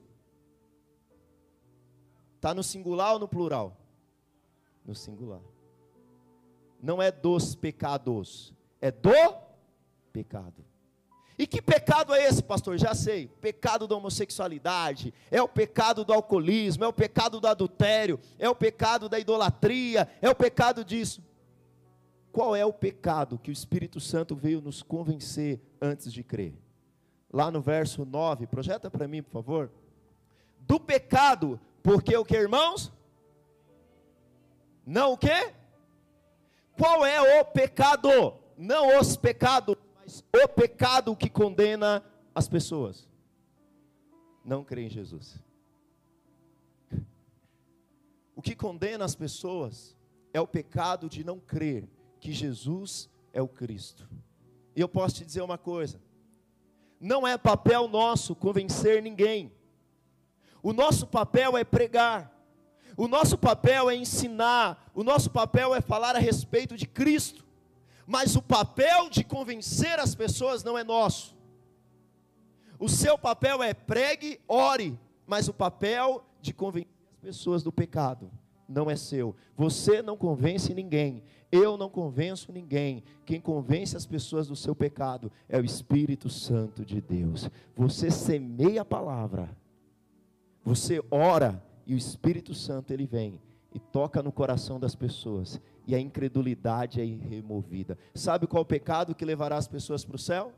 Está 2.36 2.54
no 2.54 2.62
singular 2.62 3.14
ou 3.14 3.18
no 3.18 3.28
plural? 3.28 3.76
No 4.86 4.94
singular. 4.94 5.40
Não 6.80 7.02
é 7.02 7.10
dos 7.10 7.54
pecados, 7.54 8.54
é 8.80 8.90
do 8.90 9.10
pecado. 10.12 10.64
E 11.36 11.46
que 11.46 11.60
pecado 11.60 12.14
é 12.14 12.26
esse, 12.26 12.42
pastor? 12.42 12.78
Já 12.78 12.94
sei. 12.94 13.28
Pecado 13.40 13.88
da 13.88 13.96
homossexualidade, 13.96 15.12
é 15.30 15.42
o 15.42 15.48
pecado 15.48 16.04
do 16.04 16.12
alcoolismo, 16.12 16.84
é 16.84 16.88
o 16.88 16.92
pecado 16.92 17.40
do 17.40 17.48
adultério, 17.48 18.20
é 18.38 18.48
o 18.48 18.54
pecado 18.54 19.08
da 19.08 19.18
idolatria, 19.18 20.06
é 20.20 20.28
o 20.28 20.34
pecado 20.34 20.84
disso. 20.84 21.22
Qual 22.32 22.54
é 22.54 22.64
o 22.64 22.72
pecado 22.72 23.38
que 23.38 23.50
o 23.50 23.52
Espírito 23.52 24.00
Santo 24.00 24.36
veio 24.36 24.60
nos 24.60 24.82
convencer 24.82 25.60
antes 25.80 26.12
de 26.12 26.22
crer? 26.22 26.54
Lá 27.32 27.50
no 27.50 27.60
verso 27.60 28.04
9, 28.04 28.46
projeta 28.46 28.90
para 28.90 29.08
mim, 29.08 29.22
por 29.22 29.32
favor. 29.32 29.70
Do 30.60 30.78
pecado 30.78 31.60
porque 31.82 32.16
o 32.16 32.24
que, 32.24 32.36
irmãos? 32.36 32.92
Não 34.84 35.12
o 35.12 35.18
que? 35.18 35.54
Qual 36.76 37.04
é 37.04 37.40
o 37.40 37.44
pecado? 37.44 38.34
Não 38.56 38.98
os 38.98 39.16
pecados, 39.16 39.76
mas 39.96 40.24
o 40.34 40.48
pecado 40.48 41.16
que 41.16 41.30
condena 41.30 42.04
as 42.34 42.48
pessoas. 42.48 43.08
Não 44.44 44.64
crer 44.64 44.86
em 44.86 44.90
Jesus. 44.90 45.38
O 48.34 48.42
que 48.42 48.56
condena 48.56 49.04
as 49.04 49.14
pessoas 49.14 49.94
é 50.32 50.40
o 50.40 50.46
pecado 50.46 51.10
de 51.10 51.22
não 51.22 51.38
crer 51.38 51.86
que 52.20 52.32
Jesus 52.32 53.08
é 53.32 53.40
o 53.40 53.48
Cristo. 53.48 54.08
E 54.76 54.80
eu 54.80 54.88
posso 54.88 55.16
te 55.16 55.24
dizer 55.24 55.42
uma 55.42 55.58
coisa: 55.58 56.00
não 57.00 57.26
é 57.26 57.36
papel 57.38 57.88
nosso 57.88 58.36
convencer 58.36 59.02
ninguém. 59.02 59.52
O 60.62 60.72
nosso 60.74 61.06
papel 61.06 61.56
é 61.56 61.64
pregar, 61.64 62.30
o 62.94 63.08
nosso 63.08 63.38
papel 63.38 63.88
é 63.88 63.96
ensinar, 63.96 64.90
o 64.94 65.02
nosso 65.02 65.30
papel 65.30 65.74
é 65.74 65.80
falar 65.80 66.14
a 66.14 66.18
respeito 66.18 66.76
de 66.76 66.86
Cristo, 66.86 67.46
mas 68.06 68.36
o 68.36 68.42
papel 68.42 69.08
de 69.08 69.24
convencer 69.24 69.98
as 69.98 70.14
pessoas 70.14 70.62
não 70.62 70.76
é 70.76 70.84
nosso. 70.84 71.34
O 72.78 72.90
seu 72.90 73.16
papel 73.16 73.62
é 73.62 73.72
pregue, 73.72 74.38
ore, 74.46 74.98
mas 75.26 75.48
o 75.48 75.54
papel 75.54 76.22
de 76.42 76.52
convencer 76.52 76.92
as 77.14 77.20
pessoas 77.20 77.62
do 77.62 77.72
pecado 77.72 78.30
não 78.70 78.90
é 78.90 78.96
seu. 78.96 79.34
Você 79.56 80.00
não 80.00 80.16
convence 80.16 80.72
ninguém, 80.72 81.22
eu 81.50 81.76
não 81.76 81.90
convenço 81.90 82.52
ninguém. 82.52 83.02
Quem 83.26 83.40
convence 83.40 83.96
as 83.96 84.06
pessoas 84.06 84.46
do 84.46 84.56
seu 84.56 84.74
pecado 84.74 85.30
é 85.48 85.58
o 85.58 85.64
Espírito 85.64 86.30
Santo 86.30 86.84
de 86.84 87.00
Deus. 87.00 87.50
Você 87.76 88.10
semeia 88.10 88.82
a 88.82 88.84
palavra 88.84 89.50
você 90.64 91.02
ora 91.10 91.62
e 91.86 91.94
o 91.94 91.96
Espírito 91.96 92.54
Santo 92.54 92.92
ele 92.92 93.06
vem 93.06 93.40
e 93.74 93.78
toca 93.78 94.22
no 94.22 94.30
coração 94.30 94.78
das 94.78 94.94
pessoas 94.94 95.60
e 95.86 95.94
a 95.94 96.00
incredulidade 96.00 97.00
é 97.00 97.04
removida. 97.04 97.96
Sabe 98.14 98.46
qual 98.46 98.60
é 98.60 98.62
o 98.62 98.66
pecado 98.66 99.14
que 99.14 99.24
levará 99.24 99.56
as 99.56 99.66
pessoas 99.66 100.04
para 100.04 100.16
o 100.16 100.18
céu? 100.18 100.52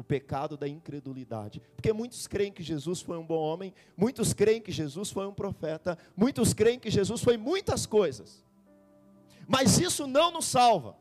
O 0.00 0.02
pecado 0.02 0.56
da 0.56 0.66
incredulidade. 0.66 1.60
Porque 1.76 1.92
muitos 1.92 2.26
creem 2.26 2.50
que 2.50 2.62
Jesus 2.62 3.02
foi 3.02 3.18
um 3.18 3.26
bom 3.26 3.38
homem, 3.38 3.74
muitos 3.94 4.32
creem 4.32 4.58
que 4.58 4.72
Jesus 4.72 5.10
foi 5.10 5.26
um 5.26 5.34
profeta, 5.34 5.98
muitos 6.16 6.54
creem 6.54 6.78
que 6.78 6.90
Jesus 6.90 7.20
foi 7.20 7.36
muitas 7.36 7.84
coisas. 7.84 8.42
Mas 9.46 9.78
isso 9.78 10.06
não 10.06 10.30
nos 10.30 10.46
salva. 10.46 10.96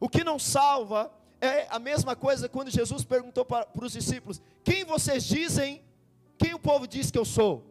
O 0.00 0.08
que 0.08 0.24
não 0.24 0.36
salva 0.36 1.12
é 1.40 1.68
a 1.70 1.78
mesma 1.78 2.16
coisa 2.16 2.48
quando 2.48 2.72
Jesus 2.72 3.04
perguntou 3.04 3.44
para, 3.44 3.66
para 3.66 3.84
os 3.84 3.92
discípulos: 3.92 4.42
Quem 4.64 4.84
vocês 4.84 5.22
dizem? 5.22 5.80
Quem 6.36 6.54
o 6.54 6.58
povo 6.58 6.88
diz 6.88 7.08
que 7.08 7.18
eu 7.18 7.24
sou? 7.24 7.64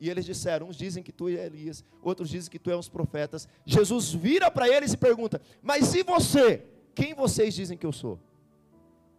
E 0.00 0.08
eles 0.08 0.24
disseram: 0.24 0.68
Uns 0.68 0.78
dizem 0.78 1.02
que 1.02 1.12
tu 1.12 1.28
é 1.28 1.44
Elias, 1.44 1.84
outros 2.02 2.30
dizem 2.30 2.50
que 2.50 2.58
tu 2.58 2.70
és 2.70 2.88
um 2.88 2.90
profetas. 2.90 3.46
Jesus 3.66 4.14
vira 4.14 4.50
para 4.50 4.66
eles 4.66 4.94
e 4.94 4.96
pergunta: 4.96 5.42
Mas 5.60 5.94
e 5.94 6.02
você? 6.02 6.64
Quem 6.94 7.12
vocês 7.12 7.54
dizem 7.54 7.76
que 7.76 7.84
eu 7.84 7.92
sou? 7.92 8.18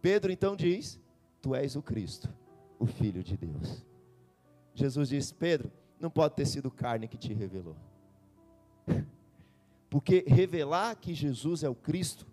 Pedro 0.00 0.30
então 0.32 0.54
diz: 0.56 1.00
Tu 1.40 1.54
és 1.54 1.76
o 1.76 1.82
Cristo, 1.82 2.32
o 2.78 2.86
Filho 2.86 3.22
de 3.22 3.36
Deus. 3.36 3.84
Jesus 4.74 5.08
diz: 5.08 5.32
Pedro, 5.32 5.72
não 5.98 6.10
pode 6.10 6.34
ter 6.34 6.46
sido 6.46 6.70
carne 6.70 7.08
que 7.08 7.16
te 7.16 7.32
revelou. 7.32 7.76
Porque 9.88 10.24
revelar 10.26 10.96
que 10.96 11.14
Jesus 11.14 11.62
é 11.62 11.68
o 11.68 11.74
Cristo 11.74 12.26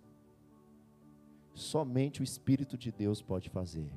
somente 1.54 2.20
o 2.20 2.24
Espírito 2.24 2.76
de 2.76 2.90
Deus 2.90 3.22
pode 3.22 3.48
fazer. 3.48 3.90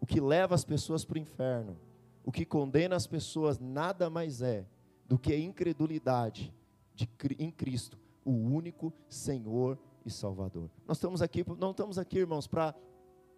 O 0.00 0.06
que 0.06 0.20
leva 0.20 0.54
as 0.54 0.64
pessoas 0.64 1.04
para 1.04 1.16
o 1.16 1.20
inferno, 1.20 1.76
o 2.24 2.30
que 2.30 2.44
condena 2.44 2.94
as 2.94 3.06
pessoas, 3.06 3.58
nada 3.58 4.08
mais 4.08 4.40
é 4.40 4.64
do 5.06 5.18
que 5.18 5.32
a 5.32 5.38
incredulidade 5.38 6.54
de, 6.94 7.08
em 7.38 7.50
Cristo, 7.50 7.98
o 8.24 8.30
único 8.30 8.92
Senhor 9.08 9.78
e 10.08 10.10
Salvador. 10.10 10.70
Nós 10.86 10.96
estamos 10.96 11.22
aqui, 11.22 11.44
não 11.58 11.70
estamos 11.70 11.98
aqui, 11.98 12.18
irmãos, 12.18 12.46
para 12.46 12.74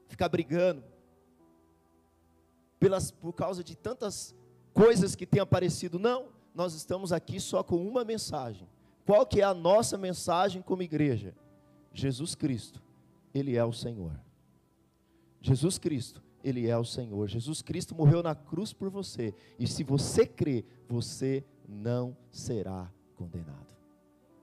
ficar 0.08 0.28
brigando 0.28 0.82
pelas, 2.78 3.10
por 3.10 3.32
causa 3.32 3.62
de 3.62 3.76
tantas 3.76 4.34
coisas 4.72 5.14
que 5.14 5.26
têm 5.26 5.40
aparecido. 5.40 5.98
Não, 5.98 6.28
nós 6.54 6.74
estamos 6.74 7.12
aqui 7.12 7.38
só 7.38 7.62
com 7.62 7.76
uma 7.86 8.04
mensagem. 8.04 8.68
Qual 9.04 9.26
que 9.26 9.40
é 9.40 9.44
a 9.44 9.54
nossa 9.54 9.98
mensagem 9.98 10.62
como 10.62 10.82
igreja? 10.82 11.34
Jesus 11.92 12.34
Cristo 12.34 12.82
ele 13.34 13.56
é 13.56 13.64
o 13.64 13.72
Senhor. 13.72 14.20
Jesus 15.40 15.78
Cristo, 15.78 16.22
Ele 16.42 16.68
é 16.68 16.76
o 16.76 16.84
Senhor. 16.84 17.28
Jesus 17.28 17.62
Cristo 17.62 17.94
morreu 17.94 18.22
na 18.22 18.34
cruz 18.34 18.72
por 18.72 18.90
você. 18.90 19.34
E 19.58 19.66
se 19.66 19.82
você 19.82 20.26
crê, 20.26 20.64
você 20.88 21.44
não 21.66 22.16
será 22.30 22.92
condenado. 23.16 23.79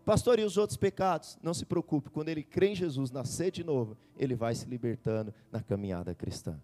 Pastor, 0.07 0.39
e 0.39 0.43
os 0.45 0.55
outros 0.55 0.77
pecados? 0.77 1.37
Não 1.43 1.53
se 1.53 1.65
preocupe, 1.65 2.09
quando 2.09 2.29
ele 2.29 2.41
crê 2.41 2.67
em 2.67 2.75
Jesus, 2.75 3.11
nascer 3.11 3.51
de 3.51 3.61
novo, 3.61 3.97
ele 4.15 4.35
vai 4.35 4.55
se 4.55 4.65
libertando 4.65 5.33
na 5.51 5.61
caminhada 5.61 6.15
cristã. 6.15 6.57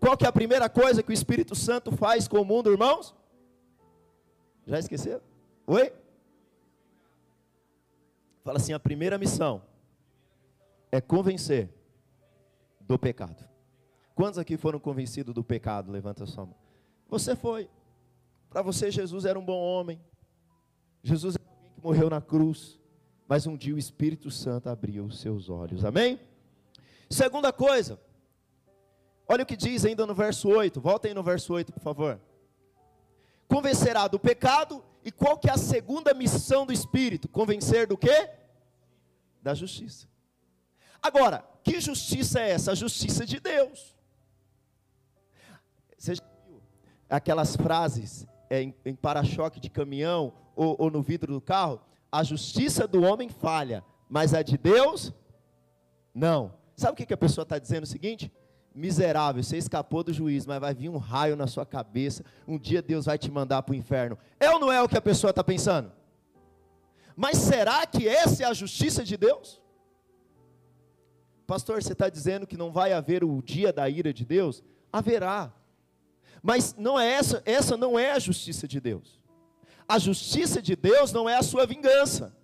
qual 0.00 0.16
que 0.16 0.24
é 0.24 0.28
a 0.28 0.32
primeira 0.32 0.68
coisa 0.68 1.00
que 1.00 1.10
o 1.10 1.12
Espírito 1.12 1.54
Santo 1.54 1.92
faz 1.92 2.26
com 2.26 2.40
o 2.40 2.44
mundo, 2.44 2.72
irmãos? 2.72 3.14
Já 4.66 4.80
esqueceram? 4.80 5.20
Oi? 5.64 5.92
Fala 8.42 8.58
assim: 8.58 8.72
a 8.72 8.80
primeira 8.80 9.16
missão 9.16 9.62
é 10.90 11.00
convencer 11.00 11.70
do 12.80 12.98
pecado. 12.98 13.48
Quantos 14.12 14.40
aqui 14.40 14.56
foram 14.56 14.80
convencidos 14.80 15.32
do 15.32 15.44
pecado? 15.44 15.92
Levanta 15.92 16.24
a 16.24 16.26
sua 16.26 16.46
mão. 16.46 16.56
Você 17.08 17.36
foi. 17.36 17.70
Para 18.50 18.60
você, 18.60 18.90
Jesus 18.90 19.24
era 19.24 19.38
um 19.38 19.44
bom 19.44 19.60
homem. 19.60 20.00
Jesus 21.00 21.36
era 21.36 21.51
morreu 21.82 22.08
na 22.08 22.20
cruz. 22.20 22.78
Mas 23.26 23.46
um 23.46 23.56
dia 23.56 23.74
o 23.74 23.78
Espírito 23.78 24.30
Santo 24.30 24.68
abriu 24.68 25.04
os 25.04 25.20
seus 25.20 25.48
olhos. 25.48 25.84
Amém? 25.84 26.20
Segunda 27.10 27.52
coisa. 27.52 27.98
Olha 29.26 29.42
o 29.42 29.46
que 29.46 29.56
diz 29.56 29.84
ainda 29.84 30.06
no 30.06 30.14
verso 30.14 30.48
8. 30.48 30.80
Volta 30.80 31.08
aí 31.08 31.14
no 31.14 31.22
verso 31.22 31.52
8, 31.52 31.72
por 31.72 31.80
favor. 31.80 32.20
Convencerá 33.48 34.06
do 34.06 34.18
pecado. 34.18 34.84
E 35.04 35.10
qual 35.10 35.36
que 35.36 35.48
é 35.48 35.52
a 35.52 35.58
segunda 35.58 36.14
missão 36.14 36.64
do 36.64 36.72
Espírito? 36.72 37.28
Convencer 37.28 37.86
do 37.86 37.96
quê? 37.96 38.30
Da 39.42 39.54
justiça. 39.54 40.06
Agora, 41.02 41.44
que 41.64 41.80
justiça 41.80 42.40
é 42.40 42.50
essa? 42.50 42.72
A 42.72 42.74
justiça 42.74 43.26
de 43.26 43.40
Deus. 43.40 43.96
Você 45.98 46.14
já 46.14 46.24
viu 46.46 46.62
aquelas 47.08 47.56
frases 47.56 48.26
é, 48.48 48.62
em, 48.62 48.74
em 48.84 48.94
para-choque 48.94 49.58
de 49.58 49.68
caminhão 49.68 50.32
ou, 50.54 50.76
ou 50.78 50.90
no 50.90 51.02
vidro 51.02 51.32
do 51.32 51.40
carro? 51.40 51.80
A 52.10 52.22
justiça 52.22 52.86
do 52.86 53.02
homem 53.02 53.28
falha, 53.28 53.84
mas 54.08 54.34
a 54.34 54.42
de 54.42 54.58
Deus, 54.58 55.12
não. 56.14 56.52
Sabe 56.76 56.92
o 56.92 56.96
que, 56.96 57.06
que 57.06 57.14
a 57.14 57.18
pessoa 57.18 57.42
está 57.42 57.58
dizendo? 57.58 57.84
O 57.84 57.86
seguinte: 57.86 58.30
miserável, 58.74 59.42
você 59.42 59.56
escapou 59.56 60.02
do 60.02 60.12
juízo, 60.12 60.48
mas 60.48 60.60
vai 60.60 60.74
vir 60.74 60.88
um 60.88 60.98
raio 60.98 61.36
na 61.36 61.46
sua 61.46 61.64
cabeça. 61.64 62.24
Um 62.46 62.58
dia 62.58 62.82
Deus 62.82 63.06
vai 63.06 63.18
te 63.18 63.30
mandar 63.30 63.62
para 63.62 63.72
o 63.72 63.76
inferno. 63.76 64.18
É 64.38 64.50
ou 64.50 64.58
não 64.58 64.70
é 64.70 64.82
o 64.82 64.88
que 64.88 64.96
a 64.96 65.02
pessoa 65.02 65.30
está 65.30 65.44
pensando? 65.44 65.92
Mas 67.14 67.38
será 67.38 67.86
que 67.86 68.08
essa 68.08 68.42
é 68.42 68.46
a 68.46 68.54
justiça 68.54 69.04
de 69.04 69.16
Deus? 69.16 69.60
Pastor, 71.46 71.82
você 71.82 71.92
está 71.92 72.08
dizendo 72.08 72.46
que 72.46 72.56
não 72.56 72.72
vai 72.72 72.92
haver 72.92 73.22
o 73.22 73.42
dia 73.42 73.72
da 73.72 73.88
ira 73.88 74.12
de 74.12 74.24
Deus? 74.24 74.62
Haverá. 74.92 75.52
Mas 76.42 76.74
não 76.76 76.98
é 76.98 77.12
essa, 77.12 77.42
essa 77.44 77.76
não 77.76 77.98
é 77.98 78.12
a 78.12 78.18
justiça 78.18 78.66
de 78.66 78.80
Deus. 78.80 79.20
A 79.88 79.98
justiça 79.98 80.60
de 80.60 80.76
Deus 80.76 81.12
não 81.12 81.28
é 81.28 81.36
a 81.36 81.42
sua 81.42 81.66
vingança. 81.66 82.34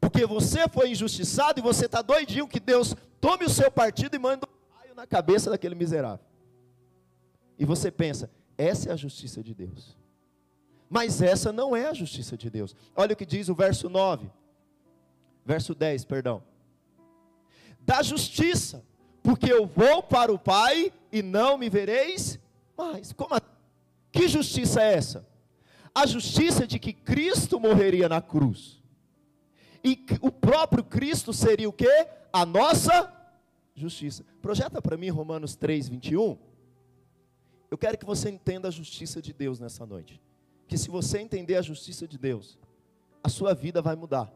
Porque 0.00 0.26
você 0.26 0.68
foi 0.68 0.90
injustiçado 0.90 1.60
e 1.60 1.62
você 1.62 1.86
está 1.86 2.02
doidinho 2.02 2.48
que 2.48 2.60
Deus 2.60 2.94
tome 3.20 3.44
o 3.44 3.50
seu 3.50 3.70
partido 3.70 4.14
e 4.14 4.18
manda 4.18 4.46
um 4.46 4.76
raio 4.76 4.94
na 4.94 5.06
cabeça 5.06 5.50
daquele 5.50 5.74
miserável. 5.74 6.24
E 7.58 7.64
você 7.64 7.90
pensa, 7.90 8.30
essa 8.58 8.90
é 8.90 8.92
a 8.92 8.96
justiça 8.96 9.42
de 9.42 9.54
Deus. 9.54 9.96
Mas 10.90 11.22
essa 11.22 11.52
não 11.52 11.74
é 11.74 11.86
a 11.86 11.94
justiça 11.94 12.36
de 12.36 12.50
Deus. 12.50 12.74
Olha 12.94 13.14
o 13.14 13.16
que 13.16 13.26
diz 13.26 13.48
o 13.48 13.54
verso 13.54 13.88
9. 13.88 14.30
Verso 15.44 15.74
10, 15.74 16.04
perdão 16.04 16.42
da 17.84 18.02
justiça, 18.02 18.82
porque 19.22 19.52
eu 19.52 19.66
vou 19.66 20.02
para 20.02 20.32
o 20.32 20.38
Pai 20.38 20.92
e 21.12 21.22
não 21.22 21.56
me 21.58 21.68
vereis 21.68 22.38
mais. 22.76 23.12
Como 23.12 23.34
a... 23.34 23.40
Que 24.10 24.26
justiça 24.26 24.82
é 24.82 24.94
essa? 24.94 25.26
A 25.94 26.06
justiça 26.06 26.66
de 26.66 26.78
que 26.78 26.92
Cristo 26.92 27.60
morreria 27.60 28.08
na 28.08 28.20
cruz. 28.20 28.82
E 29.82 30.04
o 30.20 30.32
próprio 30.32 30.82
Cristo 30.82 31.32
seria 31.32 31.68
o 31.68 31.72
que? 31.72 31.88
A 32.32 32.44
nossa 32.44 33.12
justiça. 33.74 34.24
Projeta 34.40 34.80
para 34.80 34.96
mim 34.96 35.10
Romanos 35.10 35.54
3, 35.54 35.88
21. 35.88 36.38
Eu 37.70 37.78
quero 37.78 37.98
que 37.98 38.04
você 38.04 38.30
entenda 38.30 38.68
a 38.68 38.70
justiça 38.70 39.20
de 39.20 39.32
Deus 39.32 39.60
nessa 39.60 39.84
noite. 39.84 40.20
Que 40.66 40.78
se 40.78 40.88
você 40.88 41.18
entender 41.18 41.56
a 41.56 41.62
justiça 41.62 42.08
de 42.08 42.16
Deus, 42.16 42.58
a 43.22 43.28
sua 43.28 43.54
vida 43.54 43.82
vai 43.82 43.94
mudar. 43.94 44.32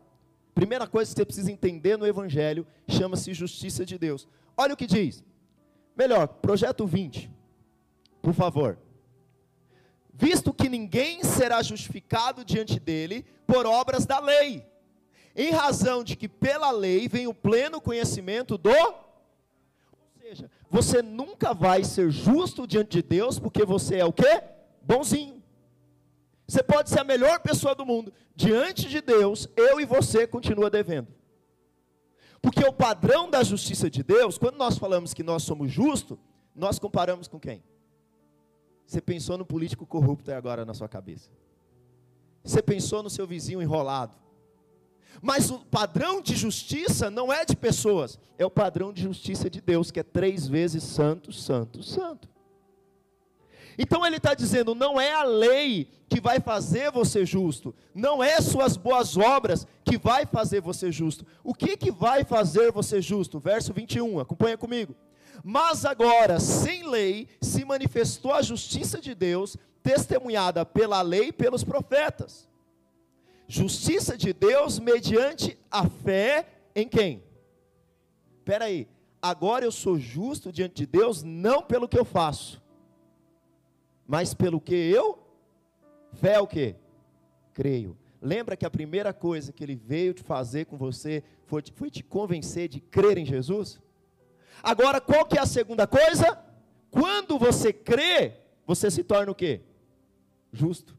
Primeira 0.54 0.86
coisa 0.86 1.10
que 1.10 1.16
você 1.16 1.24
precisa 1.24 1.52
entender 1.52 1.96
no 1.96 2.06
Evangelho 2.06 2.66
chama-se 2.88 3.32
justiça 3.32 3.86
de 3.86 3.96
Deus. 3.96 4.28
Olha 4.56 4.74
o 4.74 4.76
que 4.76 4.86
diz. 4.86 5.24
Melhor, 5.96 6.26
projeto 6.26 6.86
20, 6.86 7.30
por 8.20 8.34
favor. 8.34 8.78
Visto 10.18 10.52
que 10.52 10.68
ninguém 10.68 11.22
será 11.22 11.62
justificado 11.62 12.44
diante 12.44 12.80
dele 12.80 13.24
por 13.46 13.64
obras 13.66 14.04
da 14.04 14.18
lei, 14.18 14.66
em 15.36 15.52
razão 15.52 16.02
de 16.02 16.16
que 16.16 16.28
pela 16.28 16.72
lei 16.72 17.06
vem 17.06 17.28
o 17.28 17.32
pleno 17.32 17.80
conhecimento 17.80 18.58
do. 18.58 18.70
Ou 18.70 20.20
seja, 20.20 20.50
você 20.68 21.02
nunca 21.02 21.54
vai 21.54 21.84
ser 21.84 22.10
justo 22.10 22.66
diante 22.66 23.00
de 23.00 23.02
Deus, 23.02 23.38
porque 23.38 23.64
você 23.64 23.98
é 23.98 24.04
o 24.04 24.12
quê? 24.12 24.42
Bonzinho. 24.82 25.40
Você 26.48 26.64
pode 26.64 26.90
ser 26.90 26.98
a 26.98 27.04
melhor 27.04 27.38
pessoa 27.38 27.72
do 27.72 27.86
mundo. 27.86 28.12
Diante 28.34 28.88
de 28.88 29.00
Deus, 29.00 29.48
eu 29.56 29.80
e 29.80 29.84
você 29.84 30.26
continua 30.26 30.68
devendo. 30.68 31.14
Porque 32.42 32.64
o 32.64 32.72
padrão 32.72 33.30
da 33.30 33.44
justiça 33.44 33.88
de 33.88 34.02
Deus, 34.02 34.36
quando 34.36 34.56
nós 34.56 34.76
falamos 34.76 35.14
que 35.14 35.22
nós 35.22 35.44
somos 35.44 35.70
justos, 35.70 36.18
nós 36.56 36.76
comparamos 36.80 37.28
com 37.28 37.38
quem? 37.38 37.62
Você 38.88 39.02
pensou 39.02 39.36
no 39.36 39.44
político 39.44 39.84
corrupto 39.84 40.32
agora 40.32 40.64
na 40.64 40.72
sua 40.72 40.88
cabeça. 40.88 41.28
Você 42.42 42.62
pensou 42.62 43.02
no 43.02 43.10
seu 43.10 43.26
vizinho 43.26 43.60
enrolado. 43.60 44.16
Mas 45.20 45.50
o 45.50 45.58
padrão 45.58 46.22
de 46.22 46.34
justiça 46.34 47.10
não 47.10 47.30
é 47.30 47.44
de 47.44 47.54
pessoas, 47.54 48.18
é 48.38 48.46
o 48.46 48.50
padrão 48.50 48.90
de 48.90 49.02
justiça 49.02 49.50
de 49.50 49.60
Deus, 49.60 49.90
que 49.90 50.00
é 50.00 50.02
três 50.02 50.48
vezes 50.48 50.82
santo, 50.84 51.34
santo, 51.34 51.82
santo. 51.82 52.30
Então 53.76 54.06
ele 54.06 54.16
está 54.16 54.32
dizendo: 54.32 54.74
não 54.74 54.98
é 54.98 55.12
a 55.12 55.22
lei 55.22 55.90
que 56.08 56.18
vai 56.18 56.40
fazer 56.40 56.90
você 56.90 57.26
justo, 57.26 57.74
não 57.94 58.24
é 58.24 58.40
suas 58.40 58.74
boas 58.78 59.18
obras 59.18 59.66
que 59.84 59.98
vai 59.98 60.24
fazer 60.24 60.62
você 60.62 60.90
justo. 60.90 61.26
O 61.44 61.52
que, 61.52 61.76
que 61.76 61.90
vai 61.90 62.24
fazer 62.24 62.72
você 62.72 63.02
justo? 63.02 63.38
Verso 63.38 63.74
21, 63.74 64.18
acompanha 64.18 64.56
comigo. 64.56 64.96
Mas 65.44 65.84
agora, 65.84 66.40
sem 66.40 66.88
lei, 66.88 67.28
se 67.40 67.64
manifestou 67.64 68.32
a 68.32 68.42
justiça 68.42 69.00
de 69.00 69.14
Deus, 69.14 69.56
testemunhada 69.82 70.64
pela 70.64 71.00
lei 71.02 71.28
e 71.28 71.32
pelos 71.32 71.64
profetas. 71.64 72.48
Justiça 73.46 74.16
de 74.16 74.32
Deus 74.32 74.78
mediante 74.78 75.58
a 75.70 75.88
fé 75.88 76.46
em 76.74 76.86
quem? 76.86 77.22
Espera 78.38 78.66
aí, 78.66 78.86
agora 79.22 79.64
eu 79.64 79.72
sou 79.72 79.98
justo 79.98 80.52
diante 80.52 80.74
de 80.74 80.86
Deus 80.86 81.22
não 81.22 81.62
pelo 81.62 81.88
que 81.88 81.98
eu 81.98 82.04
faço, 82.04 82.62
mas 84.06 84.34
pelo 84.34 84.60
que 84.60 84.74
eu 84.74 85.18
fé 86.14 86.34
é 86.34 86.40
o 86.40 86.46
que? 86.46 86.74
Creio. 87.54 87.96
Lembra 88.20 88.56
que 88.56 88.66
a 88.66 88.70
primeira 88.70 89.12
coisa 89.12 89.52
que 89.52 89.62
ele 89.62 89.76
veio 89.76 90.12
te 90.12 90.22
fazer 90.22 90.66
com 90.66 90.76
você 90.76 91.22
foi, 91.46 91.62
foi 91.74 91.90
te 91.90 92.02
convencer 92.02 92.68
de 92.68 92.80
crer 92.80 93.16
em 93.16 93.24
Jesus? 93.24 93.80
Agora, 94.62 95.00
qual 95.00 95.24
que 95.24 95.38
é 95.38 95.40
a 95.40 95.46
segunda 95.46 95.86
coisa? 95.86 96.38
Quando 96.90 97.38
você 97.38 97.72
crê, 97.72 98.34
você 98.66 98.90
se 98.90 99.04
torna 99.04 99.32
o 99.32 99.34
quê? 99.34 99.62
Justo. 100.52 100.96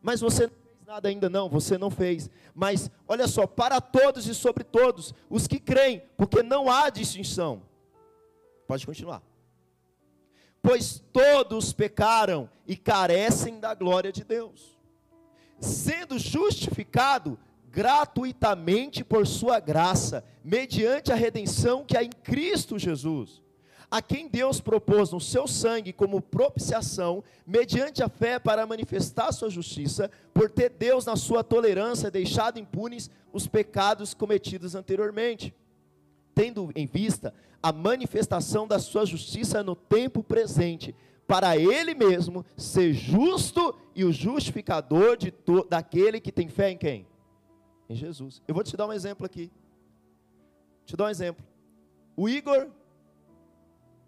Mas 0.00 0.20
você 0.20 0.46
não 0.46 0.54
fez 0.54 0.86
nada 0.86 1.08
ainda 1.08 1.30
não, 1.30 1.48
você 1.48 1.78
não 1.78 1.90
fez. 1.90 2.30
Mas 2.54 2.90
olha 3.06 3.26
só, 3.26 3.46
para 3.46 3.80
todos 3.80 4.26
e 4.26 4.34
sobre 4.34 4.64
todos 4.64 5.14
os 5.30 5.46
que 5.46 5.58
creem, 5.58 6.02
porque 6.16 6.42
não 6.42 6.70
há 6.70 6.90
distinção. 6.90 7.62
Pode 8.66 8.84
continuar 8.86 9.22
pois 10.62 11.02
todos 11.12 11.72
pecaram 11.72 12.48
e 12.66 12.76
carecem 12.76 13.58
da 13.58 13.74
glória 13.74 14.12
de 14.12 14.22
Deus, 14.22 14.78
sendo 15.58 16.18
justificado 16.18 17.38
gratuitamente 17.72 19.02
por 19.02 19.26
sua 19.26 19.58
graça, 19.58 20.24
mediante 20.44 21.10
a 21.10 21.16
redenção 21.16 21.84
que 21.84 21.96
há 21.96 22.04
em 22.04 22.10
Cristo 22.10 22.78
Jesus, 22.78 23.42
a 23.90 24.00
quem 24.00 24.28
Deus 24.28 24.60
propôs 24.60 25.10
no 25.10 25.20
seu 25.20 25.48
sangue 25.48 25.92
como 25.92 26.20
propiciação, 26.20 27.24
mediante 27.46 28.02
a 28.02 28.08
fé 28.08 28.38
para 28.38 28.66
manifestar 28.66 29.32
sua 29.32 29.50
justiça, 29.50 30.10
por 30.32 30.50
ter 30.50 30.70
Deus 30.70 31.06
na 31.06 31.16
sua 31.16 31.42
tolerância 31.42 32.10
deixado 32.10 32.60
impunes 32.60 33.10
os 33.32 33.46
pecados 33.48 34.14
cometidos 34.14 34.74
anteriormente 34.74 35.52
tendo 36.34 36.70
em 36.74 36.86
vista 36.86 37.34
a 37.62 37.72
manifestação 37.72 38.66
da 38.66 38.78
sua 38.78 39.04
justiça 39.06 39.62
no 39.62 39.76
tempo 39.76 40.22
presente, 40.22 40.94
para 41.26 41.56
ele 41.56 41.94
mesmo 41.94 42.44
ser 42.56 42.92
justo 42.92 43.74
e 43.94 44.04
o 44.04 44.12
justificador 44.12 45.16
de 45.16 45.32
daquele 45.68 46.20
que 46.20 46.32
tem 46.32 46.48
fé 46.48 46.70
em 46.70 46.76
quem? 46.76 47.06
Em 47.92 47.94
Jesus. 47.94 48.40
Eu 48.48 48.54
vou 48.54 48.64
te 48.64 48.76
dar 48.76 48.86
um 48.86 48.92
exemplo 48.92 49.26
aqui. 49.26 49.50
Te 50.86 50.96
dar 50.96 51.04
um 51.04 51.08
exemplo. 51.08 51.44
O 52.16 52.28
Igor 52.28 52.68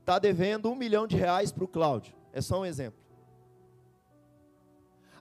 está 0.01 0.19
devendo 0.19 0.71
um 0.71 0.75
milhão 0.75 1.07
de 1.07 1.17
reais 1.17 1.53
para 1.53 1.65
o 1.65 1.69
Cláudio. 1.69 2.15
É 2.33 2.41
só 2.41 2.61
um 2.61 2.65
exemplo. 2.65 2.99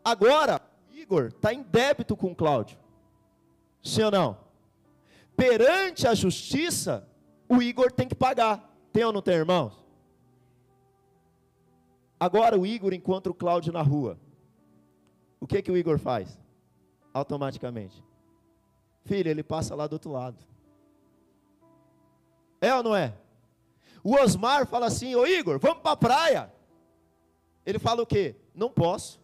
Agora, 0.03 0.61
Igor 0.93 1.25
está 1.25 1.53
em 1.53 1.61
débito 1.61 2.15
com 2.15 2.31
o 2.31 2.35
Cláudio. 2.35 2.77
Sim 3.81 4.03
ou 4.03 4.11
não? 4.11 4.43
perante 5.35 6.07
a 6.07 6.13
justiça, 6.13 7.07
o 7.49 7.61
Igor 7.61 7.91
tem 7.91 8.07
que 8.07 8.15
pagar. 8.15 8.71
Tem 8.91 9.03
ou 9.03 9.11
não 9.11 9.21
tem, 9.21 9.35
irmãos? 9.35 9.83
Agora 12.19 12.57
o 12.57 12.65
Igor 12.65 12.93
encontra 12.93 13.31
o 13.31 13.35
Cláudio 13.35 13.73
na 13.73 13.81
rua. 13.81 14.17
O 15.39 15.47
que 15.47 15.61
que 15.61 15.71
o 15.71 15.77
Igor 15.77 15.97
faz? 15.97 16.39
Automaticamente. 17.13 18.01
Filho, 19.05 19.29
ele 19.29 19.43
passa 19.43 19.75
lá 19.75 19.87
do 19.87 19.93
outro 19.93 20.11
lado. 20.11 20.37
É 22.61 22.73
ou 22.73 22.83
não 22.83 22.95
é? 22.95 23.13
O 24.03 24.15
Osmar 24.15 24.65
fala 24.65 24.85
assim: 24.85 25.15
Ô 25.15 25.25
Igor, 25.25 25.59
vamos 25.59 25.81
para 25.81 25.91
a 25.91 25.97
praia. 25.97 26.53
Ele 27.65 27.79
fala 27.79 28.01
o 28.01 28.05
quê? 28.05 28.35
Não 28.53 28.69
posso. 28.69 29.21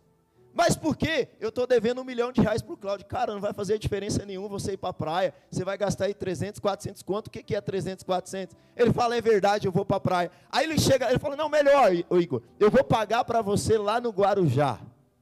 Mas 0.54 0.76
por 0.76 0.98
quê? 0.98 1.30
Eu 1.40 1.50
estou 1.50 1.68
devendo 1.68 2.02
um 2.02 2.04
milhão 2.04 2.32
de 2.32 2.42
reais 2.42 2.62
para 2.62 2.74
o 2.74 2.78
Cláudio. 2.78 3.06
Cara, 3.06 3.34
não 3.34 3.40
vai 3.40 3.54
fazer 3.54 3.78
diferença 3.78 4.26
nenhuma 4.26 4.50
você 4.50 4.74
ir 4.74 4.78
para 4.78 4.90
a 4.90 4.94
praia. 4.94 5.34
Você 5.50 5.64
vai 5.64 5.78
gastar 5.78 6.06
aí 6.06 6.14
300, 6.14 6.60
400 6.60 7.02
quanto? 7.04 7.28
O 7.28 7.30
que, 7.30 7.44
que 7.44 7.56
é 7.56 7.62
300, 7.62 8.04
400? 8.04 8.58
Ele 8.76 8.92
fala, 8.92 9.16
é 9.16 9.22
verdade, 9.22 9.68
eu 9.68 9.72
vou 9.72 9.86
para 9.86 9.98
a 9.98 10.02
praia. 10.02 10.32
Aí 10.52 10.66
ele 10.66 10.80
chega, 10.80 11.10
ele 11.10 11.20
fala, 11.20 11.36
não, 11.36 11.48
melhor, 11.48 11.94
Igor, 11.94 12.42
eu 12.60 12.70
vou 12.70 12.84
pagar 12.84 13.24
para 13.24 13.42
você 13.42 13.78
lá 13.78 14.02
no 14.02 14.10
Guarujá. 14.10 14.80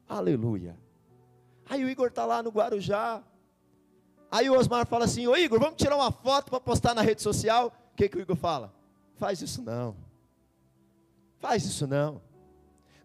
Aleluia. 0.08 0.76
Aí 1.70 1.84
o 1.84 1.89
Igor 1.89 2.08
está 2.08 2.26
lá 2.26 2.41
no 2.41 2.50
Guarujá. 2.50 3.22
Aí 4.29 4.49
o 4.49 4.57
Osmar 4.57 4.85
fala 4.85 5.05
assim, 5.05 5.25
ô 5.27 5.35
Igor, 5.35 5.59
vamos 5.59 5.77
tirar 5.77 5.95
uma 5.95 6.11
foto 6.11 6.49
para 6.49 6.59
postar 6.59 6.93
na 6.93 7.01
rede 7.01 7.21
social. 7.21 7.73
O 7.93 7.95
que, 7.95 8.09
que 8.09 8.17
o 8.17 8.21
Igor 8.21 8.35
fala? 8.35 8.73
Faz 9.15 9.41
isso 9.41 9.61
não. 9.61 9.95
Faz 11.39 11.65
isso 11.65 11.87
não. 11.87 12.21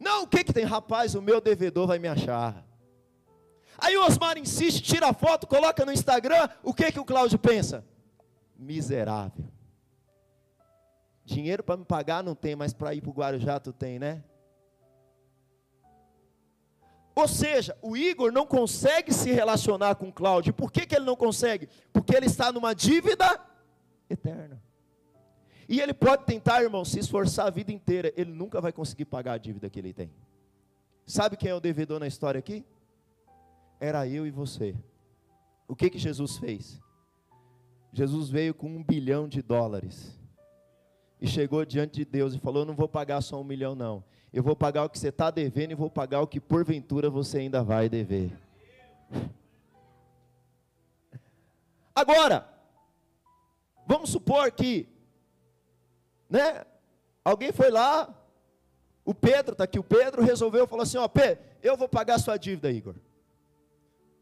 Não, 0.00 0.24
o 0.24 0.26
que 0.26 0.42
que 0.42 0.52
tem? 0.52 0.64
Rapaz, 0.64 1.14
o 1.14 1.22
meu 1.22 1.40
devedor 1.40 1.86
vai 1.86 1.98
me 1.98 2.08
achar. 2.08 2.64
Aí 3.78 3.96
o 3.96 4.04
Osmar 4.04 4.36
insiste, 4.36 4.82
tira 4.82 5.08
a 5.08 5.12
foto, 5.12 5.46
coloca 5.46 5.84
no 5.84 5.92
Instagram. 5.92 6.48
O 6.62 6.74
que 6.74 6.90
que 6.90 7.00
o 7.00 7.04
Cláudio 7.04 7.38
pensa? 7.38 7.84
Miserável. 8.56 9.44
Dinheiro 11.24 11.62
para 11.62 11.76
me 11.76 11.84
pagar 11.84 12.22
não 12.22 12.34
tem, 12.34 12.56
mas 12.56 12.72
para 12.72 12.94
ir 12.94 13.00
para 13.00 13.10
o 13.10 13.14
Guarujá 13.14 13.60
tu 13.60 13.72
tem, 13.72 13.98
né? 13.98 14.22
Ou 17.14 17.28
seja, 17.28 17.76
o 17.82 17.96
Igor 17.96 18.32
não 18.32 18.46
consegue 18.46 19.12
se 19.12 19.30
relacionar 19.30 19.96
com 19.96 20.10
Cláudio. 20.10 20.52
Por 20.54 20.72
que, 20.72 20.86
que 20.86 20.94
ele 20.94 21.04
não 21.04 21.16
consegue? 21.16 21.68
Porque 21.92 22.16
ele 22.16 22.26
está 22.26 22.50
numa 22.50 22.74
dívida 22.74 23.40
eterna. 24.08 24.62
E 25.68 25.80
ele 25.80 25.94
pode 25.94 26.24
tentar, 26.24 26.62
irmão, 26.62 26.84
se 26.84 26.98
esforçar 26.98 27.46
a 27.46 27.50
vida 27.50 27.72
inteira, 27.72 28.12
ele 28.16 28.32
nunca 28.32 28.60
vai 28.60 28.72
conseguir 28.72 29.04
pagar 29.04 29.34
a 29.34 29.38
dívida 29.38 29.70
que 29.70 29.78
ele 29.78 29.92
tem. 29.92 30.10
Sabe 31.06 31.36
quem 31.36 31.50
é 31.50 31.54
o 31.54 31.60
devedor 31.60 32.00
na 32.00 32.06
história 32.06 32.38
aqui? 32.38 32.64
Era 33.80 34.06
eu 34.06 34.26
e 34.26 34.30
você. 34.30 34.74
O 35.68 35.76
que 35.76 35.90
que 35.90 35.98
Jesus 35.98 36.36
fez? 36.36 36.80
Jesus 37.92 38.30
veio 38.30 38.54
com 38.54 38.68
um 38.68 38.82
bilhão 38.82 39.28
de 39.28 39.42
dólares 39.42 40.18
e 41.20 41.26
chegou 41.26 41.64
diante 41.64 41.94
de 41.94 42.04
Deus 42.04 42.34
e 42.34 42.38
falou: 42.38 42.64
não 42.64 42.74
vou 42.74 42.88
pagar 42.88 43.20
só 43.20 43.40
um 43.40 43.44
milhão, 43.44 43.74
não. 43.74 44.02
Eu 44.32 44.42
vou 44.42 44.56
pagar 44.56 44.84
o 44.84 44.88
que 44.88 44.98
você 44.98 45.08
está 45.08 45.30
devendo 45.30 45.72
e 45.72 45.74
vou 45.74 45.90
pagar 45.90 46.20
o 46.20 46.26
que 46.26 46.40
porventura 46.40 47.10
você 47.10 47.38
ainda 47.38 47.62
vai 47.62 47.88
dever. 47.88 48.30
Agora, 51.94 52.48
vamos 53.86 54.10
supor 54.10 54.50
que 54.52 54.88
né? 56.32 56.64
Alguém 57.22 57.52
foi 57.52 57.70
lá, 57.70 58.08
o 59.04 59.12
Pedro, 59.12 59.52
está 59.52 59.64
aqui, 59.64 59.78
o 59.78 59.84
Pedro 59.84 60.22
resolveu, 60.22 60.66
falou 60.66 60.82
assim, 60.82 60.96
ó, 60.96 61.06
Pedro, 61.06 61.44
eu 61.62 61.76
vou 61.76 61.86
pagar 61.86 62.14
a 62.14 62.18
sua 62.18 62.38
dívida, 62.38 62.70
Igor. 62.70 62.94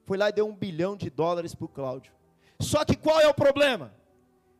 Foi 0.04 0.18
lá 0.18 0.28
e 0.28 0.32
deu 0.32 0.48
um 0.48 0.52
bilhão 0.52 0.96
de 0.96 1.08
dólares 1.08 1.54
para 1.54 1.66
o 1.66 1.68
Cláudio. 1.68 2.12
Só 2.58 2.84
que 2.84 2.96
qual 2.96 3.20
é 3.20 3.28
o 3.28 3.32
problema? 3.32 3.94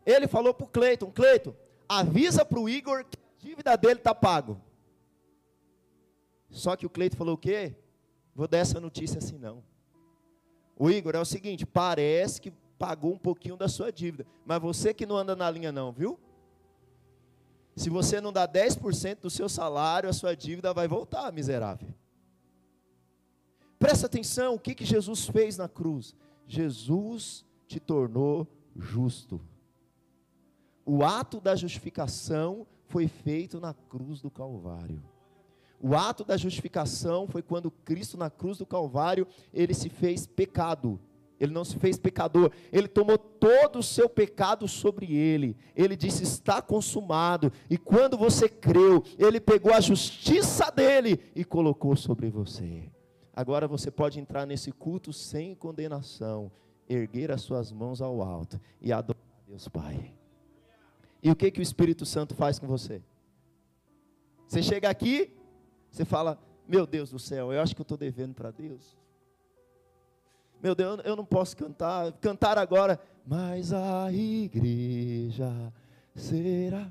Ele 0.07 0.29
falou 0.29 0.55
para 0.55 0.65
o 0.65 0.69
Cleiton, 0.69 1.11
Cleiton, 1.11 1.53
avisa 1.89 2.45
para 2.45 2.61
o 2.61 2.69
Igor 2.69 3.05
que 3.05 3.19
a 3.19 3.49
dívida 3.49 3.77
dele 3.77 3.99
está 3.99 4.15
pago. 4.15 4.61
Só 6.51 6.77
que 6.77 6.87
o 6.87 6.91
Cleiton 6.91 7.17
falou 7.17 7.35
o 7.35 7.39
quê? 7.39 7.75
Vou 8.35 8.49
dar 8.49 8.59
essa 8.59 8.81
notícia 8.81 9.19
assim 9.19 9.39
não. 9.39 9.63
O 10.77 10.91
Igor 10.91 11.15
é 11.15 11.21
o 11.21 11.25
seguinte, 11.25 11.67
parece 11.67 12.41
que 12.41 12.53
pagou 12.79 13.13
um 13.13 13.19
pouquinho 13.19 13.57
da 13.57 13.69
sua 13.69 13.93
dívida, 13.93 14.27
mas 14.47 14.61
você 14.61 14.95
que 14.95 15.05
não 15.05 15.17
anda 15.17 15.37
na 15.37 15.51
linha 15.51 15.71
não, 15.71 15.93
viu? 15.93 16.19
Se 17.77 17.91
você 17.91 18.21
não 18.21 18.33
dá 18.33 18.49
10% 18.49 19.21
do 19.21 19.31
seu 19.31 19.49
salário, 19.49 20.09
a 20.09 20.13
sua 20.13 20.35
dívida 20.35 20.73
vai 20.73 20.89
voltar, 20.89 21.33
miserável. 21.33 21.89
Presta 23.79 24.07
atenção, 24.07 24.55
o 24.55 24.59
que, 24.59 24.75
que 24.75 24.85
Jesus 24.85 25.27
fez 25.27 25.57
na 25.57 25.69
cruz? 25.69 26.15
Jesus 26.47 27.45
te 27.67 27.79
tornou 27.79 28.47
justo. 28.77 29.41
O 30.85 31.05
ato 31.05 31.41
da 31.41 31.55
justificação 31.55 32.67
foi 32.89 33.07
feito 33.07 33.61
na 33.61 33.73
cruz 33.73 34.21
do 34.21 34.31
Calvário. 34.31 35.03
O 35.81 35.95
ato 35.95 36.25
da 36.25 36.37
justificação 36.37 37.27
foi 37.27 37.43
quando 37.43 37.71
Cristo 37.71 38.19
na 38.19 38.29
cruz 38.29 38.59
do 38.59 38.67
Calvário, 38.67 39.27
ele 39.53 39.73
se 39.73 39.89
fez 39.89 40.27
pecado 40.27 41.01
ele 41.41 41.53
não 41.53 41.65
se 41.65 41.79
fez 41.79 41.99
pecador, 41.99 42.53
ele 42.71 42.87
tomou 42.87 43.17
todo 43.17 43.79
o 43.79 43.83
seu 43.83 44.11
pecado 44.11 44.69
sobre 44.69 45.17
ele. 45.17 45.57
Ele 45.75 45.97
disse: 45.97 46.23
Está 46.23 46.61
consumado. 46.61 47.51
E 47.71 47.79
quando 47.79 48.19
você 48.19 48.47
creu, 48.47 49.03
ele 49.19 49.41
pegou 49.41 49.73
a 49.73 49.81
justiça 49.81 50.71
dele 50.71 51.19
e 51.35 51.43
colocou 51.43 51.97
sobre 51.97 52.29
você. 52.29 52.93
Agora 53.35 53.67
você 53.67 53.91
pode 53.91 54.21
entrar 54.21 54.45
nesse 54.45 54.71
culto 54.71 55.15
sem 55.15 55.55
condenação, 55.55 56.53
erguer 56.87 57.31
as 57.31 57.41
suas 57.41 57.73
mãos 57.73 58.03
ao 58.03 58.21
alto 58.21 58.61
e 58.79 58.93
adorar 58.93 59.23
Deus 59.49 59.67
Pai. 59.67 60.13
E 61.23 61.31
o 61.31 61.37
que, 61.37 61.51
que 61.51 61.61
o 61.61 61.63
Espírito 61.63 62.05
Santo 62.05 62.35
faz 62.35 62.59
com 62.59 62.67
você? 62.67 63.01
Você 64.47 64.63
chega 64.63 64.91
aqui, 64.91 65.33
você 65.91 66.05
fala: 66.05 66.39
Meu 66.67 66.87
Deus 66.87 67.11
do 67.11 67.19
céu, 67.19 67.53
eu 67.53 67.61
acho 67.61 67.75
que 67.75 67.81
eu 67.81 67.85
estou 67.85 67.99
devendo 67.99 68.35
para 68.35 68.51
Deus. 68.51 68.97
Meu 70.63 70.75
Deus, 70.75 71.01
eu 71.05 71.17
não 71.17 71.25
posso 71.25 71.57
cantar, 71.57 72.13
cantar 72.13 72.59
agora, 72.59 73.01
mas 73.27 73.73
a 73.73 74.13
igreja 74.13 75.73
será. 76.15 76.91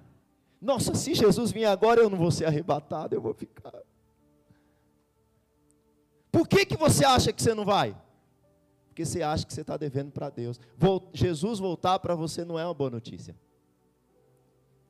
Nossa, 0.62 0.95
se 0.95 1.13
Jesus 1.13 1.51
vir 1.51 1.65
agora, 1.65 2.01
eu 2.01 2.09
não 2.09 2.17
vou 2.17 2.31
ser 2.31 2.45
arrebatado, 2.45 3.15
eu 3.15 3.21
vou 3.21 3.33
ficar. 3.33 3.73
Por 6.31 6.47
que, 6.47 6.65
que 6.65 6.75
você 6.75 7.05
acha 7.05 7.31
que 7.31 7.41
você 7.41 7.53
não 7.53 7.63
vai? 7.63 7.95
Porque 8.88 9.05
você 9.05 9.21
acha 9.21 9.45
que 9.45 9.53
você 9.53 9.62
está 9.62 9.77
devendo 9.77 10.12
para 10.12 10.29
Deus. 10.29 10.59
Jesus 11.13 11.59
voltar 11.59 11.99
para 11.99 12.15
você 12.15 12.43
não 12.43 12.59
é 12.59 12.65
uma 12.65 12.73
boa 12.73 12.89
notícia. 12.89 13.35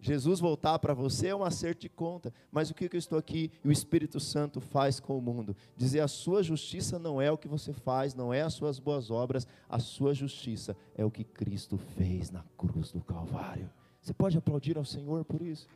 Jesus 0.01 0.39
voltar 0.39 0.79
para 0.79 0.93
você 0.93 1.27
é 1.27 1.35
um 1.35 1.43
acerto 1.43 1.81
de 1.81 1.89
conta, 1.89 2.33
mas 2.49 2.69
o 2.69 2.73
que, 2.73 2.89
eu 2.91 2.97
estou 2.97 3.19
aqui 3.19 3.51
e 3.63 3.67
o 3.67 3.71
Espírito 3.71 4.17
Santo 4.17 4.61
faz 4.61 4.97
com 4.97 5.17
o 5.17 5.21
mundo? 5.21 5.55
Dizer 5.75 5.99
a 5.99 6.07
sua 6.07 6.41
justiça 6.41 6.97
não 6.97 7.21
é 7.21 7.29
o 7.29 7.37
que 7.37 7.49
você 7.49 7.73
faz, 7.73 8.15
não 8.15 8.33
é 8.33 8.41
as 8.41 8.53
suas 8.53 8.79
boas 8.79 9.11
obras, 9.11 9.45
a 9.67 9.77
sua 9.77 10.13
justiça 10.13 10.75
é 10.95 11.03
o 11.03 11.11
que 11.11 11.25
Cristo 11.25 11.77
fez 11.77 12.31
na 12.31 12.45
cruz 12.57 12.93
do 12.93 13.01
Calvário. 13.01 13.69
Você 14.01 14.13
pode 14.13 14.37
aplaudir 14.37 14.77
ao 14.77 14.85
Senhor 14.85 15.25
por 15.25 15.41
isso? 15.41 15.67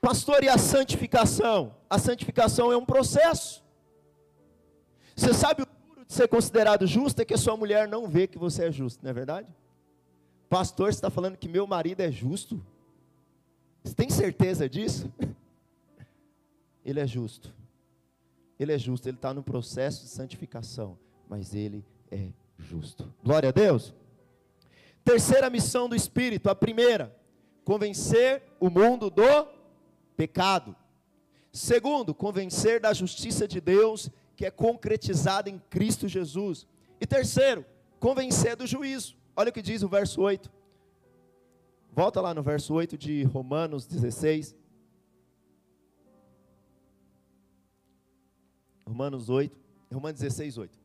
Pastor, 0.00 0.42
e 0.42 0.48
a 0.48 0.58
santificação? 0.58 1.76
A 1.88 1.98
santificação 1.98 2.72
é 2.72 2.76
um 2.76 2.84
processo. 2.84 3.62
Você 5.14 5.32
sabe 5.32 5.62
o 5.62 5.66
duro 5.66 6.04
de 6.04 6.12
ser 6.12 6.26
considerado 6.26 6.86
justo 6.88 7.22
é 7.22 7.24
que 7.24 7.34
a 7.34 7.38
sua 7.38 7.56
mulher 7.56 7.86
não 7.86 8.08
vê 8.08 8.26
que 8.26 8.36
você 8.36 8.64
é 8.64 8.72
justo, 8.72 9.02
não 9.02 9.10
é 9.10 9.14
verdade? 9.14 9.48
Pastor, 10.54 10.92
você 10.92 10.98
está 10.98 11.10
falando 11.10 11.36
que 11.36 11.48
meu 11.48 11.66
marido 11.66 12.00
é 12.00 12.12
justo? 12.12 12.64
Você 13.82 13.92
tem 13.92 14.08
certeza 14.08 14.68
disso? 14.68 15.12
Ele 16.86 17.00
é 17.00 17.06
justo. 17.08 17.52
Ele 18.56 18.72
é 18.72 18.78
justo, 18.78 19.08
ele 19.08 19.16
está 19.16 19.34
no 19.34 19.42
processo 19.42 20.02
de 20.04 20.10
santificação, 20.10 20.96
mas 21.28 21.56
ele 21.56 21.84
é 22.08 22.28
justo. 22.56 23.12
Glória 23.24 23.48
a 23.48 23.52
Deus. 23.52 23.92
Terceira 25.02 25.50
missão 25.50 25.88
do 25.88 25.96
Espírito, 25.96 26.48
a 26.48 26.54
primeira, 26.54 27.12
convencer 27.64 28.44
o 28.60 28.70
mundo 28.70 29.10
do 29.10 29.48
pecado. 30.16 30.76
Segundo, 31.52 32.14
convencer 32.14 32.78
da 32.78 32.92
justiça 32.92 33.48
de 33.48 33.60
Deus, 33.60 34.08
que 34.36 34.46
é 34.46 34.52
concretizada 34.52 35.50
em 35.50 35.58
Cristo 35.68 36.06
Jesus. 36.06 36.64
E 37.00 37.06
terceiro, 37.08 37.66
convencer 37.98 38.54
do 38.54 38.68
juízo. 38.68 39.16
Olha 39.36 39.50
o 39.50 39.52
que 39.52 39.62
diz 39.62 39.82
o 39.82 39.88
verso 39.88 40.20
8. 40.20 40.50
Volta 41.92 42.20
lá 42.20 42.32
no 42.32 42.42
verso 42.42 42.72
8 42.74 42.96
de 42.96 43.24
Romanos 43.24 43.86
16. 43.86 44.54
Romanos 48.86 49.28
8, 49.28 49.58
Romanos 49.92 50.20
16, 50.20 50.58
8. 50.58 50.78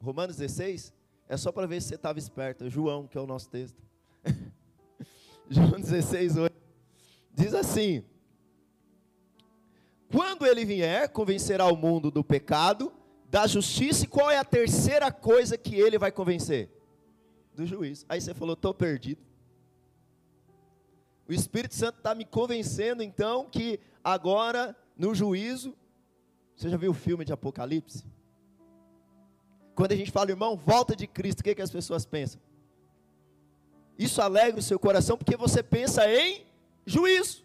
Romanos 0.00 0.36
16 0.36 0.92
é 1.28 1.36
só 1.36 1.52
para 1.52 1.66
ver 1.66 1.80
se 1.80 1.88
você 1.88 1.94
estava 1.94 2.18
esperto. 2.18 2.64
É 2.64 2.70
João, 2.70 3.06
que 3.06 3.16
é 3.16 3.20
o 3.20 3.26
nosso 3.26 3.48
texto. 3.48 3.80
João 5.48 5.80
16, 5.80 6.36
8. 6.38 6.56
Diz 7.32 7.54
assim: 7.54 8.04
Quando 10.10 10.44
ele 10.44 10.64
vier, 10.64 11.08
convencerá 11.10 11.66
o 11.66 11.76
mundo 11.76 12.10
do 12.10 12.24
pecado, 12.24 12.92
da 13.30 13.46
justiça, 13.46 14.04
e 14.04 14.08
qual 14.08 14.30
é 14.30 14.38
a 14.38 14.44
terceira 14.44 15.12
coisa 15.12 15.56
que 15.56 15.76
ele 15.76 15.98
vai 15.98 16.10
convencer? 16.10 16.77
Do 17.58 17.66
juiz. 17.66 18.06
Aí 18.08 18.20
você 18.20 18.32
falou, 18.32 18.54
estou 18.54 18.72
perdido. 18.72 19.20
O 21.28 21.32
Espírito 21.32 21.74
Santo 21.74 21.98
está 21.98 22.14
me 22.14 22.24
convencendo, 22.24 23.02
então, 23.02 23.48
que 23.50 23.78
agora, 24.02 24.74
no 24.96 25.14
juízo, 25.14 25.76
você 26.56 26.70
já 26.70 26.76
viu 26.76 26.92
o 26.92 26.94
filme 26.94 27.24
de 27.24 27.32
Apocalipse? 27.32 28.04
Quando 29.74 29.92
a 29.92 29.96
gente 29.96 30.10
fala, 30.10 30.30
irmão, 30.30 30.56
volta 30.56 30.96
de 30.96 31.06
Cristo, 31.06 31.40
o 31.40 31.44
que, 31.44 31.54
que 31.54 31.62
as 31.62 31.70
pessoas 31.70 32.06
pensam? 32.06 32.40
Isso 33.98 34.22
alegra 34.22 34.60
o 34.60 34.62
seu 34.62 34.78
coração, 34.78 35.18
porque 35.18 35.36
você 35.36 35.62
pensa 35.62 36.08
em 36.10 36.46
juízo. 36.86 37.44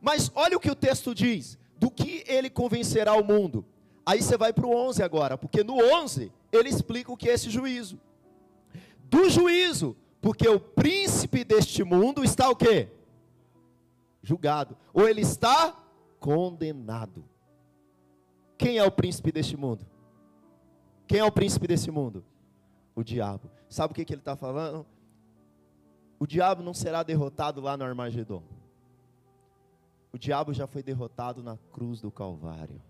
Mas 0.00 0.32
olha 0.34 0.56
o 0.56 0.60
que 0.60 0.70
o 0.70 0.74
texto 0.74 1.14
diz: 1.14 1.58
do 1.78 1.90
que 1.90 2.24
ele 2.26 2.50
convencerá 2.50 3.14
o 3.14 3.22
mundo. 3.22 3.64
Aí 4.04 4.20
você 4.20 4.36
vai 4.36 4.52
para 4.52 4.66
o 4.66 4.74
11 4.74 5.02
agora, 5.02 5.38
porque 5.38 5.62
no 5.62 5.76
11 5.76 6.32
ele 6.50 6.68
explica 6.68 7.12
o 7.12 7.16
que 7.16 7.28
é 7.28 7.34
esse 7.34 7.50
juízo. 7.50 8.00
Do 9.12 9.28
juízo, 9.28 9.94
porque 10.22 10.48
o 10.48 10.58
príncipe 10.58 11.44
deste 11.44 11.84
mundo 11.84 12.24
está 12.24 12.48
o 12.48 12.56
quê? 12.56 12.88
Julgado. 14.22 14.74
Ou 14.90 15.06
ele 15.06 15.20
está 15.20 15.76
condenado. 16.18 17.22
Quem 18.56 18.78
é 18.78 18.84
o 18.84 18.90
príncipe 18.90 19.30
deste 19.30 19.54
mundo? 19.54 19.84
Quem 21.06 21.18
é 21.18 21.24
o 21.24 21.30
príncipe 21.30 21.66
desse 21.66 21.90
mundo? 21.90 22.24
O 22.94 23.04
diabo. 23.04 23.50
Sabe 23.68 23.92
o 23.92 23.94
que, 23.94 24.02
que 24.02 24.14
ele 24.14 24.22
está 24.22 24.34
falando? 24.34 24.86
O 26.18 26.26
diabo 26.26 26.62
não 26.62 26.72
será 26.72 27.02
derrotado 27.02 27.60
lá 27.60 27.76
no 27.76 27.84
Armagedon. 27.84 28.42
O 30.10 30.16
diabo 30.16 30.54
já 30.54 30.66
foi 30.66 30.82
derrotado 30.82 31.42
na 31.42 31.58
cruz 31.70 32.00
do 32.00 32.10
Calvário. 32.10 32.80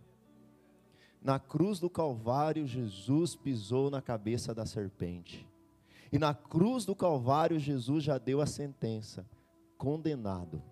Na 1.21 1.41
cruz 1.41 1.81
do 1.81 1.91
Calvário, 1.91 2.65
Jesus 2.65 3.35
pisou 3.35 3.91
na 3.91 4.01
cabeça 4.01 4.55
da 4.55 4.65
serpente. 4.65 5.51
E 6.13 6.19
na 6.19 6.35
cruz 6.35 6.85
do 6.85 6.95
Calvário, 6.95 7.59
Jesus 7.59 8.05
já 8.05 8.19
deu 8.19 8.41
a 8.41 8.47
sentença: 8.47 9.27
condenado. 9.79 10.63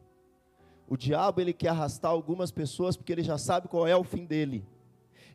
O 0.86 0.96
diabo 0.96 1.40
ele 1.40 1.52
quer 1.52 1.68
arrastar 1.68 2.10
algumas 2.10 2.50
pessoas 2.50 2.96
porque 2.96 3.12
ele 3.12 3.22
já 3.22 3.38
sabe 3.38 3.68
qual 3.68 3.86
é 3.86 3.96
o 3.96 4.04
fim 4.04 4.26
dele 4.26 4.66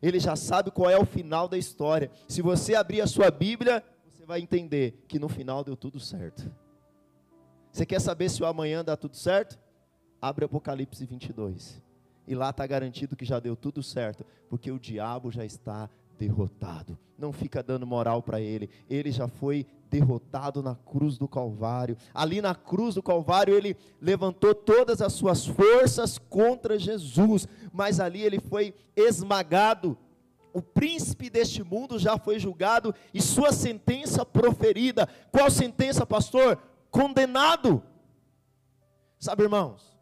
ele 0.02 0.20
já 0.20 0.36
sabe 0.36 0.70
qual 0.70 0.90
é 0.90 0.98
o 0.98 1.04
final 1.04 1.48
da 1.48 1.56
história. 1.56 2.10
Se 2.28 2.42
você 2.42 2.74
abrir 2.74 3.00
a 3.00 3.06
sua 3.06 3.30
Bíblia, 3.30 3.82
você 4.08 4.24
vai 4.24 4.40
entender 4.40 5.04
que 5.08 5.18
no 5.18 5.28
final 5.28 5.64
deu 5.64 5.76
tudo 5.76 5.98
certo. 5.98 6.50
Você 7.70 7.84
quer 7.84 8.00
saber 8.00 8.28
se 8.28 8.42
o 8.42 8.46
amanhã 8.46 8.84
dá 8.84 8.96
tudo 8.96 9.16
certo? 9.16 9.58
Abre 10.20 10.44
Apocalipse 10.44 11.04
22. 11.04 11.82
E 12.26 12.34
lá 12.34 12.50
está 12.50 12.66
garantido 12.66 13.16
que 13.16 13.24
já 13.24 13.38
deu 13.38 13.54
tudo 13.54 13.82
certo, 13.82 14.24
porque 14.48 14.70
o 14.70 14.78
diabo 14.78 15.30
já 15.30 15.44
está 15.44 15.88
derrotado. 16.18 16.98
Não 17.18 17.32
fica 17.32 17.62
dando 17.62 17.86
moral 17.86 18.22
para 18.22 18.40
ele. 18.40 18.68
Ele 18.88 19.10
já 19.10 19.26
foi 19.26 19.66
derrotado 19.88 20.62
na 20.62 20.74
cruz 20.74 21.16
do 21.16 21.26
Calvário. 21.26 21.96
Ali 22.12 22.42
na 22.42 22.54
cruz 22.54 22.94
do 22.94 23.02
Calvário, 23.02 23.54
ele 23.54 23.76
levantou 24.00 24.54
todas 24.54 25.00
as 25.00 25.12
suas 25.12 25.46
forças 25.46 26.18
contra 26.18 26.78
Jesus, 26.78 27.48
mas 27.72 28.00
ali 28.00 28.22
ele 28.22 28.38
foi 28.38 28.74
esmagado. 28.94 29.96
O 30.52 30.62
príncipe 30.62 31.28
deste 31.28 31.62
mundo 31.62 31.98
já 31.98 32.18
foi 32.18 32.38
julgado 32.38 32.94
e 33.12 33.20
sua 33.20 33.52
sentença 33.52 34.24
proferida. 34.24 35.08
Qual 35.30 35.50
sentença, 35.50 36.06
pastor? 36.06 36.58
Condenado. 36.90 37.82
Sabe, 39.18 39.42
irmãos, 39.42 39.96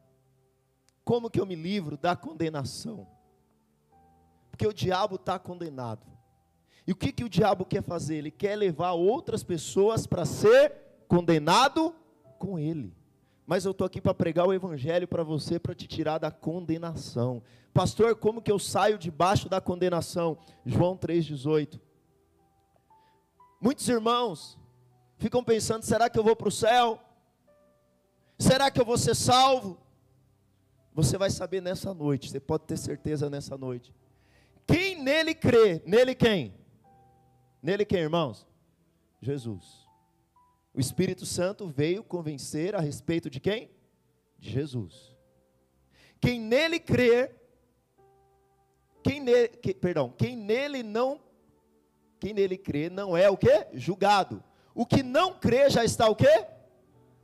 como 1.04 1.30
que 1.30 1.40
eu 1.40 1.46
me 1.46 1.54
livro 1.54 1.96
da 1.96 2.16
condenação? 2.16 3.13
Porque 4.54 4.68
o 4.68 4.72
diabo 4.72 5.16
está 5.16 5.36
condenado. 5.36 6.06
E 6.86 6.92
o 6.92 6.94
que, 6.94 7.10
que 7.10 7.24
o 7.24 7.28
diabo 7.28 7.64
quer 7.64 7.82
fazer? 7.82 8.18
Ele 8.18 8.30
quer 8.30 8.54
levar 8.54 8.92
outras 8.92 9.42
pessoas 9.42 10.06
para 10.06 10.24
ser 10.24 10.72
condenado 11.08 11.92
com 12.38 12.56
ele. 12.56 12.94
Mas 13.44 13.64
eu 13.64 13.72
estou 13.72 13.84
aqui 13.84 14.00
para 14.00 14.14
pregar 14.14 14.46
o 14.46 14.52
evangelho 14.52 15.08
para 15.08 15.24
você, 15.24 15.58
para 15.58 15.74
te 15.74 15.88
tirar 15.88 16.18
da 16.18 16.30
condenação. 16.30 17.42
Pastor, 17.72 18.14
como 18.14 18.40
que 18.40 18.52
eu 18.52 18.60
saio 18.60 18.96
debaixo 18.96 19.48
da 19.48 19.60
condenação? 19.60 20.38
João 20.64 20.96
3,18. 20.96 21.80
Muitos 23.60 23.88
irmãos 23.88 24.56
ficam 25.18 25.42
pensando: 25.42 25.82
será 25.82 26.08
que 26.08 26.16
eu 26.16 26.22
vou 26.22 26.36
para 26.36 26.46
o 26.48 26.52
céu? 26.52 27.00
Será 28.38 28.70
que 28.70 28.80
eu 28.80 28.84
vou 28.84 28.98
ser 28.98 29.16
salvo? 29.16 29.76
Você 30.92 31.18
vai 31.18 31.30
saber 31.30 31.60
nessa 31.60 31.92
noite, 31.92 32.30
você 32.30 32.38
pode 32.38 32.66
ter 32.66 32.76
certeza 32.76 33.28
nessa 33.28 33.58
noite. 33.58 33.92
Quem 34.66 35.02
nele 35.02 35.34
crê, 35.34 35.82
nele 35.86 36.14
quem? 36.14 36.54
Nele 37.62 37.84
quem, 37.84 38.00
irmãos? 38.00 38.46
Jesus. 39.20 39.88
O 40.72 40.80
Espírito 40.80 41.24
Santo 41.24 41.68
veio 41.68 42.02
convencer 42.02 42.74
a 42.74 42.80
respeito 42.80 43.30
de 43.30 43.40
quem? 43.40 43.70
De 44.38 44.50
Jesus. 44.50 45.14
Quem 46.20 46.40
nele 46.40 46.80
crer, 46.80 47.34
quem 49.02 49.20
nele, 49.20 49.48
que, 49.48 49.74
perdão, 49.74 50.12
quem 50.16 50.34
nele 50.36 50.82
não, 50.82 51.20
quem 52.18 52.32
nele 52.32 52.56
crê 52.56 52.88
não 52.90 53.16
é 53.16 53.28
o 53.30 53.36
que? 53.36 53.66
Julgado. 53.74 54.42
O 54.74 54.84
que 54.84 55.02
não 55.02 55.38
crê 55.38 55.70
já 55.70 55.84
está 55.84 56.08
o 56.08 56.16
que? 56.16 56.46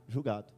Julgado. 0.07 0.53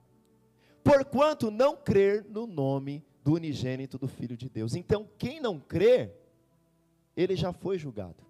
Porquanto 0.83 1.49
não 1.49 1.75
crer 1.75 2.25
no 2.25 2.45
nome 2.45 3.03
do 3.23 3.33
unigênito 3.33 3.97
do 3.97 4.07
Filho 4.07 4.35
de 4.35 4.49
Deus. 4.49 4.75
Então, 4.75 5.09
quem 5.17 5.39
não 5.39 5.59
crê, 5.59 6.13
ele 7.15 7.35
já 7.35 7.53
foi 7.53 7.77
julgado 7.77 8.23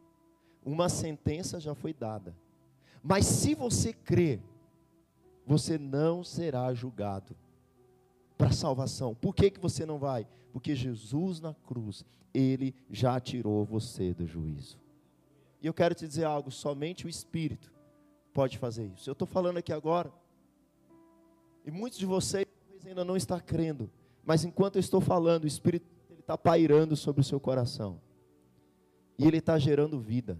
uma 0.65 0.89
sentença 0.89 1.59
já 1.59 1.75
foi 1.75 1.93
dada. 1.93 2.35
Mas 3.01 3.25
se 3.25 3.53
você 3.53 3.91
crer, 3.91 4.41
você 5.45 5.77
não 5.77 6.23
será 6.23 6.73
julgado 6.73 7.35
para 8.37 8.51
salvação. 8.51 9.13
Por 9.13 9.35
que, 9.35 9.51
que 9.51 9.59
você 9.59 9.85
não 9.85 9.97
vai? 9.97 10.25
Porque 10.51 10.75
Jesus 10.75 11.41
na 11.41 11.53
cruz, 11.53 12.05
ele 12.33 12.73
já 12.89 13.19
tirou 13.19 13.65
você 13.65 14.13
do 14.13 14.25
juízo. 14.25 14.79
E 15.61 15.67
eu 15.67 15.73
quero 15.73 15.93
te 15.93 16.07
dizer 16.07 16.23
algo: 16.23 16.49
somente 16.49 17.05
o 17.05 17.09
Espírito 17.09 17.73
pode 18.33 18.57
fazer 18.57 18.85
isso. 18.85 19.09
Eu 19.09 19.13
estou 19.13 19.27
falando 19.27 19.57
aqui 19.57 19.73
agora, 19.73 20.11
e 21.65 21.71
muitos 21.71 21.99
de 21.99 22.05
vocês 22.05 22.47
ainda 22.85 23.03
não 23.03 23.17
estão 23.17 23.39
crendo, 23.39 23.89
mas 24.25 24.43
enquanto 24.45 24.75
eu 24.75 24.81
estou 24.81 25.01
falando, 25.01 25.43
o 25.43 25.47
Espírito 25.47 25.85
está 26.19 26.37
pairando 26.37 26.95
sobre 26.95 27.21
o 27.21 27.23
seu 27.23 27.39
coração, 27.39 27.99
e 29.17 29.27
ele 29.27 29.37
está 29.37 29.57
gerando 29.57 29.99
vida. 29.99 30.37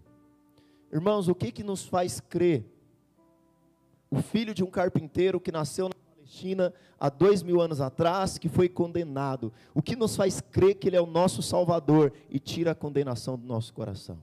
Irmãos, 0.92 1.28
o 1.28 1.36
que, 1.36 1.52
que 1.52 1.64
nos 1.64 1.86
faz 1.86 2.20
crer? 2.20 2.66
O 4.10 4.22
filho 4.22 4.54
de 4.54 4.64
um 4.64 4.70
carpinteiro 4.70 5.40
que 5.40 5.52
nasceu 5.52 5.90
na 5.90 5.96
Palestina 6.16 6.74
há 7.00 7.10
dois 7.10 7.42
mil 7.42 7.60
anos 7.60 7.82
atrás, 7.82 8.38
que 8.38 8.48
foi 8.48 8.70
condenado. 8.70 9.52
O 9.74 9.82
que 9.82 9.96
nos 9.96 10.16
faz 10.16 10.40
crer 10.40 10.76
que 10.76 10.88
Ele 10.88 10.96
é 10.96 11.02
o 11.02 11.08
nosso 11.08 11.42
Salvador 11.42 12.14
e 12.30 12.40
tira 12.40 12.72
a 12.72 12.76
condenação 12.76 13.38
do 13.38 13.48
nosso 13.48 13.74
coração? 13.74 14.20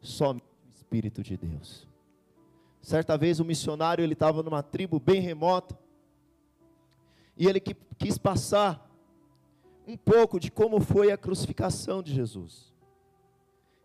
Somente 0.00 0.44
o 0.66 0.68
Espírito 0.68 1.22
de 1.22 1.36
Deus. 1.36 1.86
Certa 2.80 3.16
vez 3.16 3.38
um 3.38 3.44
missionário 3.44 4.02
ele 4.02 4.14
estava 4.14 4.42
numa 4.42 4.60
tribo 4.60 4.98
bem 4.98 5.20
remota 5.20 5.78
e 7.36 7.46
ele 7.46 7.60
quis 7.60 8.18
passar 8.18 8.90
um 9.86 9.96
pouco 9.96 10.40
de 10.40 10.50
como 10.50 10.80
foi 10.80 11.12
a 11.12 11.16
crucificação 11.16 12.02
de 12.02 12.12
Jesus. 12.12 12.71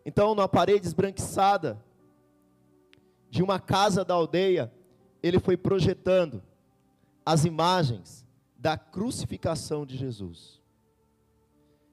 Então, 0.08 0.34
na 0.34 0.48
parede 0.48 0.88
esbranquiçada 0.88 1.84
de 3.30 3.44
uma 3.44 3.60
casa 3.60 4.06
da 4.06 4.14
aldeia, 4.14 4.72
ele 5.22 5.38
foi 5.38 5.58
projetando 5.58 6.42
as 7.26 7.44
imagens 7.44 8.26
da 8.58 8.78
crucificação 8.78 9.86
de 9.86 9.98
Jesus. 9.98 10.62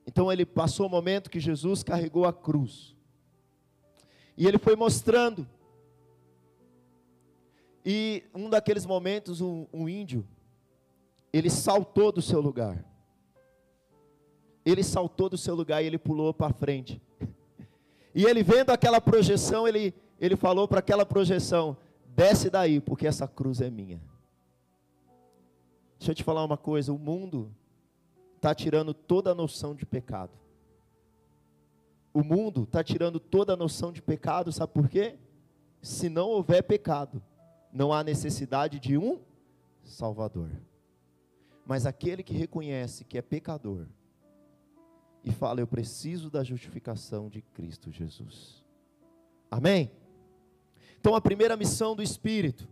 Então 0.07 0.31
ele 0.31 0.47
passou 0.47 0.87
o 0.87 0.89
momento 0.89 1.29
que 1.29 1.41
Jesus 1.41 1.83
carregou 1.83 2.25
a 2.25 2.33
cruz. 2.33 2.95
E 4.37 4.47
ele 4.47 4.59
foi 4.59 4.77
mostrando. 4.77 5.45
E 7.85 8.23
um 8.33 8.49
daqueles 8.49 8.87
momentos, 8.87 9.41
um, 9.41 9.67
um 9.73 9.89
índio, 9.89 10.25
ele 11.33 11.51
saltou 11.51 12.13
do 12.13 12.23
seu 12.23 12.41
lugar. 12.41 12.85
Ele 14.65 14.85
saltou 14.85 15.29
do 15.29 15.37
seu 15.37 15.57
lugar 15.57 15.83
e 15.83 15.87
ele 15.89 15.99
pulou 15.99 16.33
para 16.33 16.53
frente. 16.53 17.03
E 18.15 18.25
ele 18.25 18.43
vendo 18.43 18.71
aquela 18.71 19.01
projeção, 19.01 19.67
ele, 19.67 19.93
ele 20.21 20.37
falou 20.37 20.69
para 20.69 20.79
aquela 20.79 21.05
projeção: 21.05 21.77
desce 22.07 22.49
daí, 22.49 22.81
porque 22.81 23.07
essa 23.07 23.27
cruz 23.27 23.61
é 23.61 23.69
minha. 23.69 24.01
Deixa 25.99 26.13
eu 26.13 26.15
te 26.15 26.23
falar 26.23 26.45
uma 26.45 26.57
coisa: 26.57 26.93
o 26.93 26.99
mundo 26.99 27.53
está 28.37 28.55
tirando 28.55 28.95
toda 28.95 29.33
a 29.33 29.35
noção 29.35 29.75
de 29.75 29.85
pecado. 29.85 30.33
O 32.13 32.23
mundo 32.23 32.63
está 32.63 32.85
tirando 32.85 33.19
toda 33.19 33.55
a 33.55 33.57
noção 33.57 33.91
de 33.91 34.01
pecado, 34.01 34.53
sabe 34.53 34.73
por 34.73 34.89
quê? 34.89 35.17
Se 35.83 36.09
não 36.09 36.29
houver 36.29 36.63
pecado, 36.63 37.21
não 37.73 37.93
há 37.93 38.05
necessidade 38.05 38.79
de 38.79 38.97
um 38.97 39.19
Salvador. 39.83 40.51
Mas 41.67 41.87
aquele 41.87 42.23
que 42.23 42.35
reconhece 42.35 43.05
que 43.05 43.19
é 43.19 43.23
pecador, 43.23 43.87
e 45.25 45.33
fala: 45.33 45.61
Eu 45.61 45.67
preciso 45.67 46.31
da 46.31 46.45
justificação 46.45 47.29
de 47.29 47.41
Cristo 47.41 47.91
Jesus. 47.91 48.63
Amém? 49.51 49.91
Então, 51.01 51.15
a 51.15 51.21
primeira 51.21 51.57
missão 51.57 51.95
do 51.95 52.03
Espírito 52.03 52.69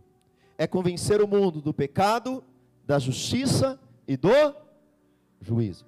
é 0.57 0.67
convencer 0.67 1.21
o 1.21 1.27
mundo 1.27 1.61
do 1.61 1.73
pecado, 1.73 2.43
da 2.85 2.99
justiça 2.99 3.79
e 4.07 4.17
do 4.17 4.29
juízo. 5.41 5.85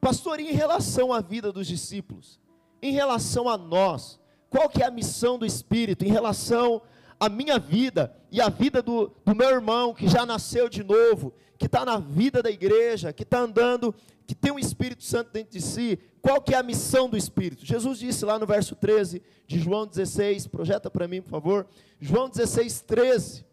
Pastor, 0.00 0.38
em 0.38 0.52
relação 0.52 1.12
à 1.12 1.20
vida 1.20 1.52
dos 1.52 1.66
discípulos, 1.66 2.40
em 2.82 2.92
relação 2.92 3.48
a 3.48 3.56
nós, 3.56 4.20
qual 4.50 4.68
que 4.68 4.82
é 4.82 4.86
a 4.86 4.90
missão 4.90 5.38
do 5.38 5.46
Espírito 5.46 6.04
em 6.04 6.10
relação 6.10 6.82
à 7.24 7.28
minha 7.28 7.58
vida 7.58 8.14
e 8.30 8.40
à 8.40 8.48
vida 8.48 8.82
do, 8.82 9.10
do 9.24 9.34
meu 9.34 9.50
irmão 9.50 9.94
que 9.94 10.08
já 10.08 10.26
nasceu 10.26 10.68
de 10.68 10.82
novo, 10.82 11.32
que 11.58 11.66
está 11.66 11.84
na 11.84 11.98
vida 11.98 12.42
da 12.42 12.50
igreja, 12.50 13.12
que 13.12 13.22
está 13.22 13.40
andando, 13.40 13.94
que 14.26 14.34
tem 14.34 14.52
um 14.52 14.58
Espírito 14.58 15.04
Santo 15.04 15.30
dentro 15.32 15.52
de 15.52 15.60
si, 15.60 15.98
qual 16.20 16.40
que 16.40 16.54
é 16.54 16.58
a 16.58 16.62
missão 16.62 17.08
do 17.08 17.16
Espírito? 17.16 17.64
Jesus 17.64 17.98
disse 17.98 18.24
lá 18.24 18.38
no 18.38 18.46
verso 18.46 18.74
13 18.74 19.22
de 19.46 19.58
João 19.58 19.86
16, 19.86 20.46
projeta 20.46 20.90
para 20.90 21.06
mim, 21.06 21.20
por 21.20 21.30
favor. 21.30 21.66
João 22.00 22.28
16, 22.28 22.80
13. 22.80 23.44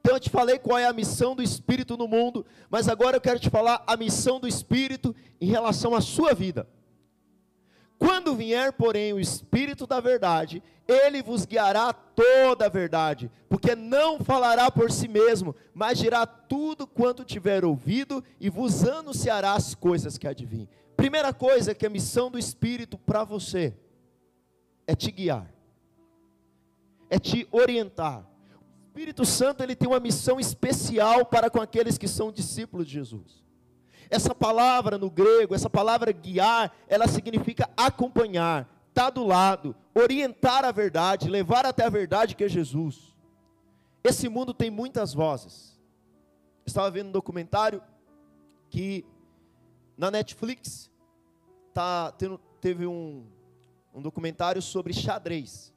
Então 0.00 0.16
eu 0.16 0.20
te 0.20 0.30
falei 0.30 0.58
qual 0.58 0.78
é 0.78 0.86
a 0.86 0.92
missão 0.92 1.34
do 1.34 1.42
Espírito 1.42 1.96
no 1.96 2.06
mundo, 2.06 2.44
mas 2.68 2.88
agora 2.88 3.16
eu 3.16 3.20
quero 3.20 3.38
te 3.38 3.48
falar 3.48 3.82
a 3.86 3.96
missão 3.96 4.38
do 4.38 4.48
Espírito 4.48 5.14
em 5.40 5.46
relação 5.46 5.94
à 5.94 6.00
sua 6.00 6.34
vida. 6.34 6.68
Quando 7.98 8.34
vier, 8.34 8.72
porém, 8.72 9.12
o 9.12 9.20
Espírito 9.20 9.86
da 9.86 10.00
verdade, 10.00 10.62
ele 10.86 11.22
vos 11.22 11.46
guiará 11.46 11.92
toda 11.92 12.66
a 12.66 12.68
verdade, 12.68 13.30
porque 13.48 13.74
não 13.74 14.18
falará 14.20 14.70
por 14.70 14.90
si 14.90 15.08
mesmo, 15.08 15.54
mas 15.72 15.98
dirá 15.98 16.26
tudo 16.26 16.86
quanto 16.86 17.24
tiver 17.24 17.64
ouvido 17.64 18.22
e 18.38 18.50
vos 18.50 18.84
anunciará 18.84 19.54
as 19.54 19.74
coisas 19.74 20.18
que 20.18 20.28
adivinhem. 20.28 20.68
Primeira 20.96 21.32
coisa 21.32 21.74
que 21.74 21.84
é 21.84 21.88
a 21.88 21.90
missão 21.90 22.30
do 22.30 22.38
Espírito 22.38 22.98
para 22.98 23.24
você 23.24 23.74
é 24.86 24.94
te 24.94 25.10
guiar, 25.10 25.52
é 27.08 27.18
te 27.18 27.48
orientar. 27.50 28.28
Espírito 28.88 29.24
Santo 29.24 29.62
ele 29.62 29.74
tem 29.74 29.88
uma 29.88 29.98
missão 29.98 30.38
especial 30.38 31.24
para 31.26 31.50
com 31.50 31.60
aqueles 31.60 31.98
que 31.98 32.06
são 32.06 32.30
discípulos 32.30 32.86
de 32.86 32.92
Jesus. 32.92 33.43
Essa 34.10 34.34
palavra 34.34 34.98
no 34.98 35.10
grego, 35.10 35.54
essa 35.54 35.70
palavra 35.70 36.12
guiar, 36.12 36.74
ela 36.88 37.06
significa 37.06 37.68
acompanhar, 37.76 38.68
estar 38.88 39.04
tá 39.04 39.10
do 39.10 39.24
lado, 39.24 39.74
orientar 39.94 40.64
a 40.64 40.72
verdade, 40.72 41.28
levar 41.28 41.66
até 41.66 41.84
a 41.84 41.90
verdade 41.90 42.34
que 42.34 42.44
é 42.44 42.48
Jesus. 42.48 43.14
Esse 44.02 44.28
mundo 44.28 44.52
tem 44.52 44.70
muitas 44.70 45.14
vozes. 45.14 45.80
Estava 46.66 46.90
vendo 46.90 47.08
um 47.08 47.12
documentário 47.12 47.82
que 48.70 49.04
na 49.96 50.10
Netflix 50.10 50.90
tá 51.72 52.12
tendo, 52.12 52.38
teve 52.60 52.86
um, 52.86 53.26
um 53.94 54.02
documentário 54.02 54.60
sobre 54.60 54.92
xadrez. 54.92 55.72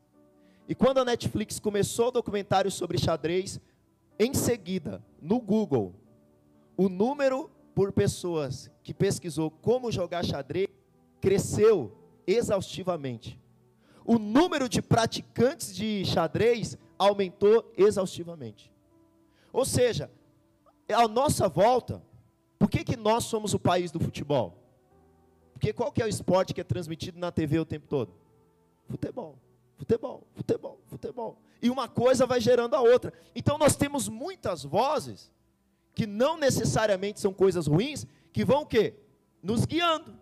E 0.68 0.76
quando 0.76 0.98
a 0.98 1.06
Netflix 1.06 1.60
começou 1.60 2.08
o 2.10 2.12
documentário 2.12 2.70
sobre 2.70 2.98
xadrez, 2.98 3.60
em 4.20 4.34
seguida, 4.34 5.04
no 5.22 5.40
Google, 5.40 5.96
o 6.76 6.90
número 6.90 7.50
por 7.78 7.92
pessoas 7.92 8.72
que 8.82 8.92
pesquisou 8.92 9.52
como 9.52 9.92
jogar 9.92 10.26
xadrez 10.26 10.68
cresceu 11.22 11.96
exaustivamente. 12.26 13.40
O 14.04 14.18
número 14.18 14.68
de 14.68 14.82
praticantes 14.82 15.76
de 15.76 16.04
xadrez 16.04 16.76
aumentou 16.98 17.72
exaustivamente. 17.78 18.74
Ou 19.54 19.64
seja, 19.64 20.10
à 20.92 21.08
nossa 21.08 21.48
volta, 21.48 22.02
por 22.58 22.68
que, 22.68 22.84
que 22.84 22.98
nós 22.98 23.26
somos 23.26 23.54
o 23.54 23.60
país 23.60 23.92
do 23.92 24.00
futebol? 24.00 24.58
Porque 25.54 25.72
qual 25.72 25.92
que 25.92 26.02
é 26.02 26.06
o 26.06 26.10
esporte 26.10 26.56
que 26.56 26.62
é 26.62 26.64
transmitido 26.64 27.20
na 27.20 27.32
TV 27.32 27.60
o 27.60 27.66
tempo 27.66 27.86
todo? 27.86 28.12
Futebol 28.88 29.38
futebol, 29.78 30.24
futebol, 30.34 30.82
futebol. 30.88 31.38
E 31.62 31.70
uma 31.70 31.88
coisa 31.88 32.26
vai 32.26 32.42
gerando 32.42 32.76
a 32.76 32.82
outra. 32.82 33.14
Então 33.36 33.58
nós 33.58 33.76
temos 33.76 34.10
muitas 34.10 34.64
vozes 34.64 35.32
que 35.98 36.06
não 36.06 36.38
necessariamente 36.38 37.20
são 37.20 37.34
coisas 37.34 37.66
ruins, 37.66 38.06
que 38.32 38.46
vão 38.46 38.62
o 38.62 38.66
quê? 38.68 38.94
Nos 39.42 39.66
guiando, 39.66 40.14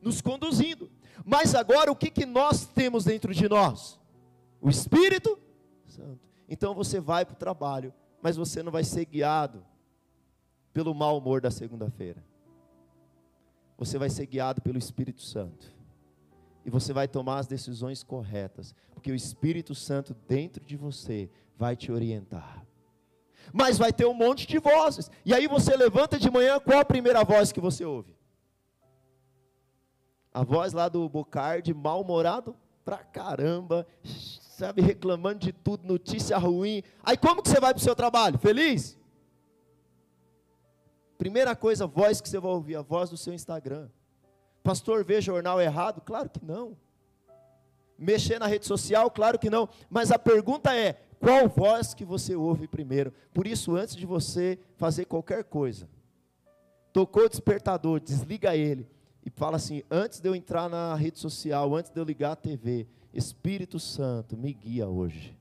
nos 0.00 0.22
conduzindo. 0.22 0.90
Mas 1.22 1.54
agora 1.54 1.92
o 1.92 1.94
que, 1.94 2.10
que 2.10 2.24
nós 2.24 2.64
temos 2.64 3.04
dentro 3.04 3.34
de 3.34 3.46
nós? 3.46 4.00
O 4.58 4.70
Espírito 4.70 5.38
Santo. 5.86 6.26
Então 6.48 6.72
você 6.72 6.98
vai 6.98 7.26
para 7.26 7.34
o 7.34 7.36
trabalho, 7.36 7.92
mas 8.22 8.36
você 8.36 8.62
não 8.62 8.72
vai 8.72 8.82
ser 8.84 9.04
guiado 9.04 9.62
pelo 10.72 10.94
mau 10.94 11.18
humor 11.18 11.42
da 11.42 11.50
segunda-feira. 11.50 12.24
Você 13.76 13.98
vai 13.98 14.08
ser 14.08 14.24
guiado 14.24 14.62
pelo 14.62 14.78
Espírito 14.78 15.20
Santo 15.20 15.70
e 16.64 16.70
você 16.70 16.94
vai 16.94 17.06
tomar 17.06 17.40
as 17.40 17.46
decisões 17.46 18.02
corretas, 18.02 18.74
porque 18.94 19.12
o 19.12 19.14
Espírito 19.14 19.74
Santo 19.74 20.16
dentro 20.26 20.64
de 20.64 20.74
você 20.74 21.28
vai 21.54 21.76
te 21.76 21.92
orientar. 21.92 22.66
Mas 23.52 23.78
vai 23.78 23.92
ter 23.92 24.06
um 24.06 24.14
monte 24.14 24.46
de 24.46 24.58
vozes, 24.58 25.10
e 25.24 25.34
aí 25.34 25.46
você 25.46 25.76
levanta 25.76 26.18
de 26.18 26.30
manhã, 26.30 26.58
qual 26.60 26.78
a 26.78 26.84
primeira 26.84 27.24
voz 27.24 27.52
que 27.52 27.60
você 27.60 27.84
ouve? 27.84 28.16
A 30.32 30.44
voz 30.44 30.72
lá 30.72 30.88
do 30.88 31.08
Bocardi, 31.08 31.72
mal-humorado 31.74 32.54
pra 32.84 32.98
caramba, 32.98 33.86
sabe, 34.04 34.80
reclamando 34.80 35.40
de 35.40 35.52
tudo, 35.52 35.86
notícia 35.86 36.38
ruim. 36.38 36.82
Aí 37.02 37.16
como 37.16 37.42
que 37.42 37.48
você 37.48 37.60
vai 37.60 37.74
para 37.74 37.80
o 37.80 37.84
seu 37.84 37.94
trabalho? 37.94 38.38
Feliz? 38.38 38.98
Primeira 41.18 41.56
coisa, 41.56 41.86
voz 41.86 42.20
que 42.20 42.28
você 42.28 42.38
vai 42.38 42.52
ouvir, 42.52 42.76
a 42.76 42.82
voz 42.82 43.10
do 43.10 43.16
seu 43.16 43.34
Instagram. 43.34 43.88
Pastor, 44.62 45.04
vê 45.04 45.20
jornal 45.20 45.60
errado? 45.60 46.00
Claro 46.00 46.30
que 46.30 46.44
não. 46.44 46.76
Mexer 47.98 48.38
na 48.38 48.46
rede 48.46 48.66
social? 48.66 49.10
Claro 49.10 49.38
que 49.38 49.50
não. 49.50 49.68
Mas 49.90 50.12
a 50.12 50.18
pergunta 50.18 50.74
é: 50.76 51.00
qual 51.20 51.48
voz 51.48 51.94
que 51.94 52.04
você 52.04 52.34
ouve 52.34 52.66
primeiro? 52.66 53.12
Por 53.32 53.46
isso, 53.46 53.76
antes 53.76 53.96
de 53.96 54.06
você 54.06 54.58
fazer 54.76 55.04
qualquer 55.04 55.44
coisa, 55.44 55.88
tocou 56.92 57.24
o 57.24 57.28
despertador, 57.28 58.00
desliga 58.00 58.56
ele 58.56 58.88
e 59.24 59.30
fala 59.30 59.56
assim: 59.56 59.82
antes 59.90 60.20
de 60.20 60.28
eu 60.28 60.34
entrar 60.34 60.68
na 60.68 60.94
rede 60.94 61.18
social, 61.18 61.74
antes 61.74 61.90
de 61.90 62.00
eu 62.00 62.04
ligar 62.04 62.32
a 62.32 62.36
TV, 62.36 62.86
Espírito 63.12 63.78
Santo, 63.78 64.36
me 64.36 64.52
guia 64.52 64.88
hoje. 64.88 65.37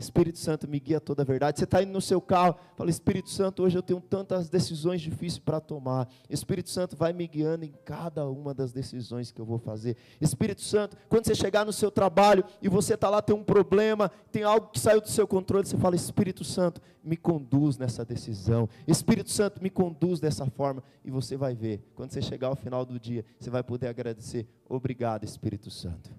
Espírito 0.00 0.38
Santo 0.38 0.66
me 0.66 0.80
guia 0.80 0.98
toda 0.98 1.20
a 1.20 1.24
verdade. 1.26 1.58
Você 1.58 1.64
está 1.64 1.82
indo 1.82 1.92
no 1.92 2.00
seu 2.00 2.22
carro, 2.22 2.56
fala: 2.74 2.88
Espírito 2.88 3.28
Santo, 3.28 3.62
hoje 3.62 3.76
eu 3.76 3.82
tenho 3.82 4.00
tantas 4.00 4.48
decisões 4.48 5.02
difíceis 5.02 5.38
para 5.38 5.60
tomar. 5.60 6.08
Espírito 6.30 6.70
Santo 6.70 6.96
vai 6.96 7.12
me 7.12 7.26
guiando 7.26 7.66
em 7.66 7.74
cada 7.84 8.26
uma 8.26 8.54
das 8.54 8.72
decisões 8.72 9.30
que 9.30 9.38
eu 9.38 9.44
vou 9.44 9.58
fazer. 9.58 9.98
Espírito 10.18 10.62
Santo, 10.62 10.96
quando 11.06 11.26
você 11.26 11.34
chegar 11.34 11.66
no 11.66 11.72
seu 11.72 11.90
trabalho 11.90 12.42
e 12.62 12.68
você 12.68 12.94
está 12.94 13.10
lá, 13.10 13.20
tem 13.20 13.36
um 13.36 13.44
problema, 13.44 14.10
tem 14.32 14.42
algo 14.42 14.68
que 14.68 14.80
saiu 14.80 15.02
do 15.02 15.08
seu 15.08 15.28
controle, 15.28 15.66
você 15.66 15.76
fala: 15.76 15.94
Espírito 15.94 16.44
Santo, 16.44 16.80
me 17.04 17.16
conduz 17.16 17.76
nessa 17.76 18.02
decisão. 18.02 18.70
Espírito 18.88 19.30
Santo, 19.30 19.62
me 19.62 19.68
conduz 19.68 20.18
dessa 20.18 20.46
forma. 20.46 20.82
E 21.04 21.10
você 21.10 21.36
vai 21.36 21.54
ver, 21.54 21.84
quando 21.94 22.10
você 22.10 22.22
chegar 22.22 22.48
ao 22.48 22.56
final 22.56 22.86
do 22.86 22.98
dia, 22.98 23.22
você 23.38 23.50
vai 23.50 23.62
poder 23.62 23.88
agradecer. 23.88 24.48
Obrigado, 24.66 25.24
Espírito 25.24 25.70
Santo. 25.70 26.10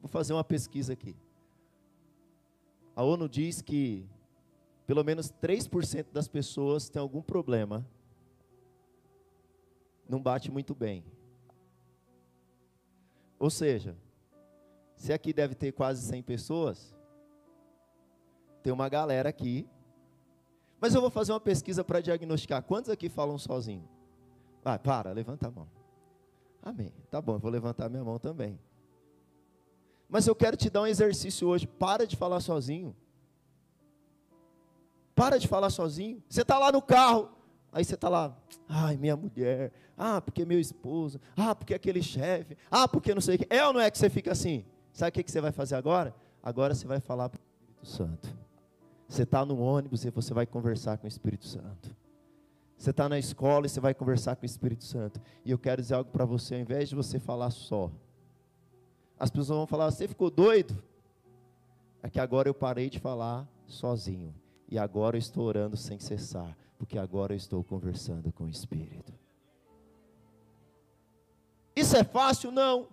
Vou 0.00 0.08
fazer 0.08 0.32
uma 0.32 0.44
pesquisa 0.44 0.92
aqui. 0.92 1.16
A 2.94 3.02
ONU 3.02 3.28
diz 3.28 3.62
que 3.62 4.06
pelo 4.86 5.04
menos 5.04 5.32
3% 5.32 6.06
das 6.12 6.28
pessoas 6.28 6.88
têm 6.88 7.00
algum 7.00 7.22
problema, 7.22 7.86
não 10.08 10.20
bate 10.20 10.50
muito 10.50 10.74
bem. 10.74 11.04
Ou 13.38 13.48
seja, 13.48 13.96
se 14.94 15.12
aqui 15.12 15.32
deve 15.32 15.54
ter 15.54 15.72
quase 15.72 16.02
100 16.02 16.22
pessoas, 16.22 16.94
tem 18.62 18.72
uma 18.72 18.88
galera 18.88 19.28
aqui. 19.28 19.66
Mas 20.80 20.94
eu 20.94 21.00
vou 21.00 21.10
fazer 21.10 21.32
uma 21.32 21.40
pesquisa 21.40 21.82
para 21.82 22.00
diagnosticar. 22.00 22.62
Quantos 22.62 22.90
aqui 22.90 23.08
falam 23.08 23.38
sozinho? 23.38 23.88
Ah, 24.64 24.78
para, 24.78 25.12
levanta 25.12 25.48
a 25.48 25.50
mão. 25.50 25.68
Amém. 26.62 26.92
Tá 27.10 27.20
bom, 27.20 27.34
eu 27.34 27.38
vou 27.38 27.50
levantar 27.50 27.88
minha 27.88 28.04
mão 28.04 28.18
também. 28.18 28.58
Mas 30.12 30.26
eu 30.26 30.34
quero 30.34 30.58
te 30.58 30.68
dar 30.68 30.82
um 30.82 30.86
exercício 30.86 31.48
hoje. 31.48 31.66
Para 31.66 32.06
de 32.06 32.16
falar 32.16 32.40
sozinho. 32.40 32.94
Para 35.14 35.38
de 35.38 35.48
falar 35.48 35.70
sozinho. 35.70 36.22
Você 36.28 36.42
está 36.42 36.58
lá 36.58 36.70
no 36.70 36.82
carro. 36.82 37.30
Aí 37.72 37.82
você 37.82 37.94
está 37.94 38.10
lá. 38.10 38.36
Ai, 38.68 38.98
minha 38.98 39.16
mulher. 39.16 39.72
Ah, 39.96 40.20
porque 40.20 40.44
meu 40.44 40.60
esposo. 40.60 41.18
Ah, 41.34 41.54
porque 41.54 41.72
aquele 41.72 42.02
chefe. 42.02 42.58
Ah, 42.70 42.86
porque 42.86 43.14
não 43.14 43.22
sei 43.22 43.36
o 43.36 43.38
que. 43.38 43.46
É 43.48 43.66
ou 43.66 43.72
não 43.72 43.80
é 43.80 43.90
que 43.90 43.96
você 43.96 44.10
fica 44.10 44.32
assim? 44.32 44.66
Sabe 44.92 45.18
o 45.18 45.24
que 45.24 45.32
você 45.32 45.40
vai 45.40 45.50
fazer 45.50 45.76
agora? 45.76 46.14
Agora 46.42 46.74
você 46.74 46.86
vai 46.86 47.00
falar 47.00 47.30
para 47.30 47.38
o 47.38 47.42
Espírito 47.42 47.86
Santo. 47.86 48.36
Você 49.08 49.22
está 49.22 49.46
no 49.46 49.58
ônibus 49.60 50.04
e 50.04 50.10
você 50.10 50.34
vai 50.34 50.44
conversar 50.44 50.98
com 50.98 51.06
o 51.06 51.08
Espírito 51.08 51.46
Santo. 51.46 51.96
Você 52.76 52.90
está 52.90 53.08
na 53.08 53.18
escola 53.18 53.64
e 53.64 53.68
você 53.70 53.80
vai 53.80 53.94
conversar 53.94 54.36
com 54.36 54.42
o 54.42 54.46
Espírito 54.46 54.84
Santo. 54.84 55.22
E 55.42 55.50
eu 55.50 55.58
quero 55.58 55.80
dizer 55.80 55.94
algo 55.94 56.10
para 56.10 56.26
você, 56.26 56.56
ao 56.56 56.60
invés 56.60 56.90
de 56.90 56.94
você 56.94 57.18
falar 57.18 57.50
só, 57.50 57.90
as 59.22 59.30
pessoas 59.30 59.56
vão 59.56 59.66
falar: 59.68 59.88
Você 59.88 60.08
ficou 60.08 60.28
doido? 60.28 60.82
É 62.02 62.10
que 62.10 62.18
agora 62.18 62.48
eu 62.48 62.54
parei 62.54 62.90
de 62.90 62.98
falar 62.98 63.48
sozinho. 63.68 64.34
E 64.68 64.76
agora 64.76 65.16
eu 65.16 65.20
estou 65.20 65.44
orando 65.44 65.76
sem 65.76 66.00
cessar. 66.00 66.58
Porque 66.76 66.98
agora 66.98 67.32
eu 67.32 67.36
estou 67.36 67.62
conversando 67.62 68.32
com 68.32 68.44
o 68.44 68.48
Espírito. 68.48 69.12
Isso 71.76 71.96
é 71.96 72.02
fácil? 72.02 72.50
Não. 72.50 72.88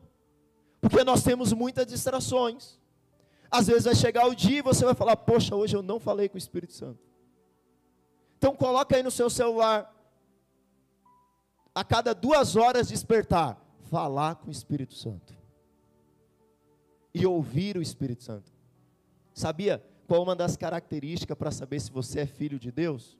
Porque 0.79 1.03
nós 1.03 1.23
temos 1.23 1.51
muitas 1.51 1.87
distrações. 1.87 2.77
Às 3.49 3.65
vezes 3.65 3.85
vai 3.85 3.95
chegar 3.95 4.27
o 4.27 4.35
dia 4.35 4.59
e 4.59 4.61
você 4.61 4.85
vai 4.85 4.93
falar: 4.93 5.15
Poxa, 5.15 5.55
hoje 5.55 5.75
eu 5.75 5.81
não 5.81 5.99
falei 5.99 6.29
com 6.29 6.35
o 6.35 6.37
Espírito 6.37 6.73
Santo. 6.73 6.99
Então 8.37 8.55
coloca 8.55 8.95
aí 8.95 9.01
no 9.01 9.09
seu 9.09 9.31
celular. 9.31 9.91
A 11.73 11.83
cada 11.83 12.13
duas 12.13 12.55
horas 12.55 12.89
despertar, 12.89 13.59
falar 13.89 14.35
com 14.35 14.49
o 14.49 14.51
Espírito 14.51 14.93
Santo. 14.93 15.38
E 17.13 17.25
ouvir 17.25 17.77
o 17.77 17.81
Espírito 17.81 18.23
Santo. 18.23 18.51
Sabia 19.33 19.83
qual 20.07 20.23
uma 20.23 20.35
das 20.35 20.57
características 20.57 21.37
para 21.37 21.51
saber 21.51 21.79
se 21.79 21.91
você 21.91 22.21
é 22.21 22.25
filho 22.25 22.59
de 22.59 22.71
Deus? 22.71 23.17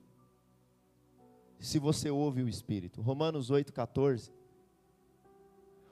Se 1.58 1.78
você 1.78 2.10
ouve 2.10 2.42
o 2.42 2.48
Espírito. 2.48 3.00
Romanos 3.00 3.50
8,14. 3.50 4.30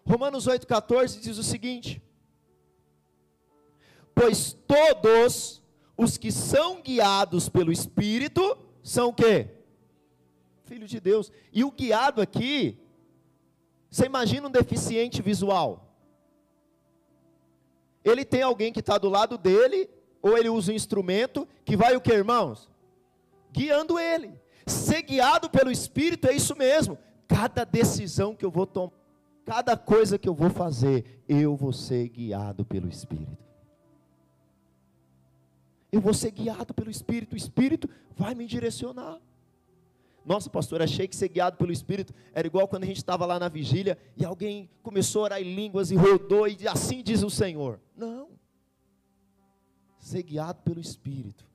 Romanos 0.05 0.46
8,14 0.46 1.20
diz 1.20 1.38
o 1.38 1.42
seguinte: 1.42 2.03
Pois 4.14 4.55
todos 4.66 5.62
os 5.96 6.16
que 6.16 6.32
são 6.32 6.80
guiados 6.80 7.49
pelo 7.49 7.70
Espírito 7.70 8.59
são 8.82 9.09
o 9.09 9.12
quê? 9.12 9.49
Filho 10.64 10.86
de 10.86 10.99
Deus. 10.99 11.30
E 11.53 11.62
o 11.62 11.70
guiado 11.70 12.20
aqui, 12.20 12.78
você 13.90 14.07
imagina 14.07 14.49
um 14.49 14.51
deficiente 14.51 15.20
visual. 15.22 15.88
Ele 18.11 18.24
tem 18.24 18.42
alguém 18.42 18.72
que 18.72 18.80
está 18.80 18.98
do 18.98 19.09
lado 19.09 19.36
dele, 19.36 19.88
ou 20.22 20.36
ele 20.36 20.48
usa 20.48 20.72
um 20.72 20.74
instrumento 20.74 21.46
que 21.64 21.76
vai 21.76 21.96
o 21.96 22.00
que, 22.00 22.12
irmãos? 22.12 22.68
Guiando 23.52 23.98
ele. 23.98 24.32
Ser 24.66 25.02
guiado 25.02 25.48
pelo 25.48 25.70
Espírito 25.70 26.26
é 26.28 26.32
isso 26.32 26.56
mesmo. 26.56 26.98
Cada 27.26 27.64
decisão 27.64 28.34
que 28.34 28.44
eu 28.44 28.50
vou 28.50 28.66
tomar, 28.66 28.92
cada 29.44 29.76
coisa 29.76 30.18
que 30.18 30.28
eu 30.28 30.34
vou 30.34 30.50
fazer, 30.50 31.22
eu 31.28 31.56
vou 31.56 31.72
ser 31.72 32.09
guiado 32.09 32.64
pelo 32.64 32.88
Espírito. 32.88 33.48
Eu 35.90 36.00
vou 36.00 36.12
ser 36.12 36.30
guiado 36.30 36.74
pelo 36.74 36.90
Espírito, 36.90 37.32
o 37.32 37.36
Espírito 37.36 37.88
vai 38.14 38.34
me 38.34 38.46
direcionar. 38.46 39.18
Nossa, 40.29 40.51
pastor, 40.51 40.83
achei 40.83 41.09
que 41.09 41.16
ser 41.16 41.31
guiado 41.31 41.57
pelo 41.57 41.72
Espírito 41.72 42.12
era 42.35 42.47
igual 42.47 42.68
quando 42.68 42.83
a 42.83 42.87
gente 42.87 42.99
estava 42.99 43.24
lá 43.24 43.39
na 43.39 43.49
vigília 43.49 43.97
e 44.14 44.26
alguém 44.26 44.68
começou 44.83 45.22
a 45.22 45.24
orar 45.24 45.41
em 45.41 45.55
línguas 45.55 45.91
e 45.91 45.97
rodou 45.97 46.47
e 46.47 46.68
assim 46.68 47.03
diz 47.03 47.22
o 47.22 47.31
Senhor. 47.31 47.81
Não. 47.97 48.29
Ser 49.99 50.22
guiado 50.22 50.61
pelo 50.61 50.81
Espírito 50.81 51.47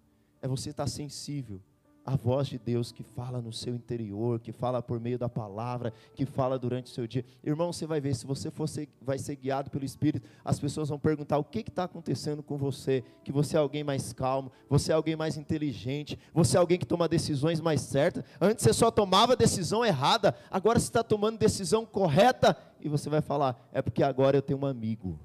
é 0.41 0.47
você 0.47 0.71
estar 0.71 0.87
sensível 0.87 1.61
a 2.05 2.17
voz 2.17 2.47
de 2.47 2.59
Deus 2.59 2.91
que 2.91 3.01
fala 3.01 3.41
no 3.41 3.53
seu 3.53 3.73
interior, 3.73 4.39
que 4.39 4.51
fala 4.51 4.81
por 4.81 4.99
meio 4.99 5.17
da 5.17 5.29
palavra, 5.29 5.93
que 6.13 6.25
fala 6.25 6.59
durante 6.59 6.87
o 6.87 6.93
seu 6.93 7.07
dia. 7.07 7.23
Irmão, 7.43 7.71
você 7.71 7.85
vai 7.85 8.01
ver, 8.01 8.13
se 8.13 8.25
você 8.25 8.51
for 8.51 8.67
ser, 8.67 8.89
vai 9.01 9.17
ser 9.17 9.37
guiado 9.37 9.69
pelo 9.69 9.85
Espírito, 9.85 10.27
as 10.43 10.59
pessoas 10.59 10.89
vão 10.89 10.99
perguntar 10.99 11.37
o 11.37 11.43
que 11.43 11.59
está 11.59 11.85
acontecendo 11.85 12.43
com 12.43 12.57
você, 12.57 13.03
que 13.23 13.31
você 13.31 13.55
é 13.55 13.59
alguém 13.59 13.83
mais 13.85 14.11
calmo, 14.11 14.51
você 14.69 14.91
é 14.91 14.95
alguém 14.95 15.15
mais 15.15 15.37
inteligente, 15.37 16.19
você 16.33 16.57
é 16.57 16.59
alguém 16.59 16.77
que 16.77 16.85
toma 16.85 17.07
decisões 17.07 17.61
mais 17.61 17.79
certas. 17.81 18.25
Antes 18.39 18.63
você 18.63 18.73
só 18.73 18.91
tomava 18.91 19.35
decisão 19.35 19.85
errada, 19.85 20.35
agora 20.51 20.79
você 20.79 20.87
está 20.87 21.03
tomando 21.03 21.37
decisão 21.37 21.85
correta, 21.85 22.57
e 22.81 22.89
você 22.89 23.09
vai 23.09 23.21
falar, 23.21 23.69
é 23.71 23.81
porque 23.81 24.03
agora 24.03 24.35
eu 24.35 24.41
tenho 24.41 24.59
um 24.59 24.65
amigo. 24.65 25.17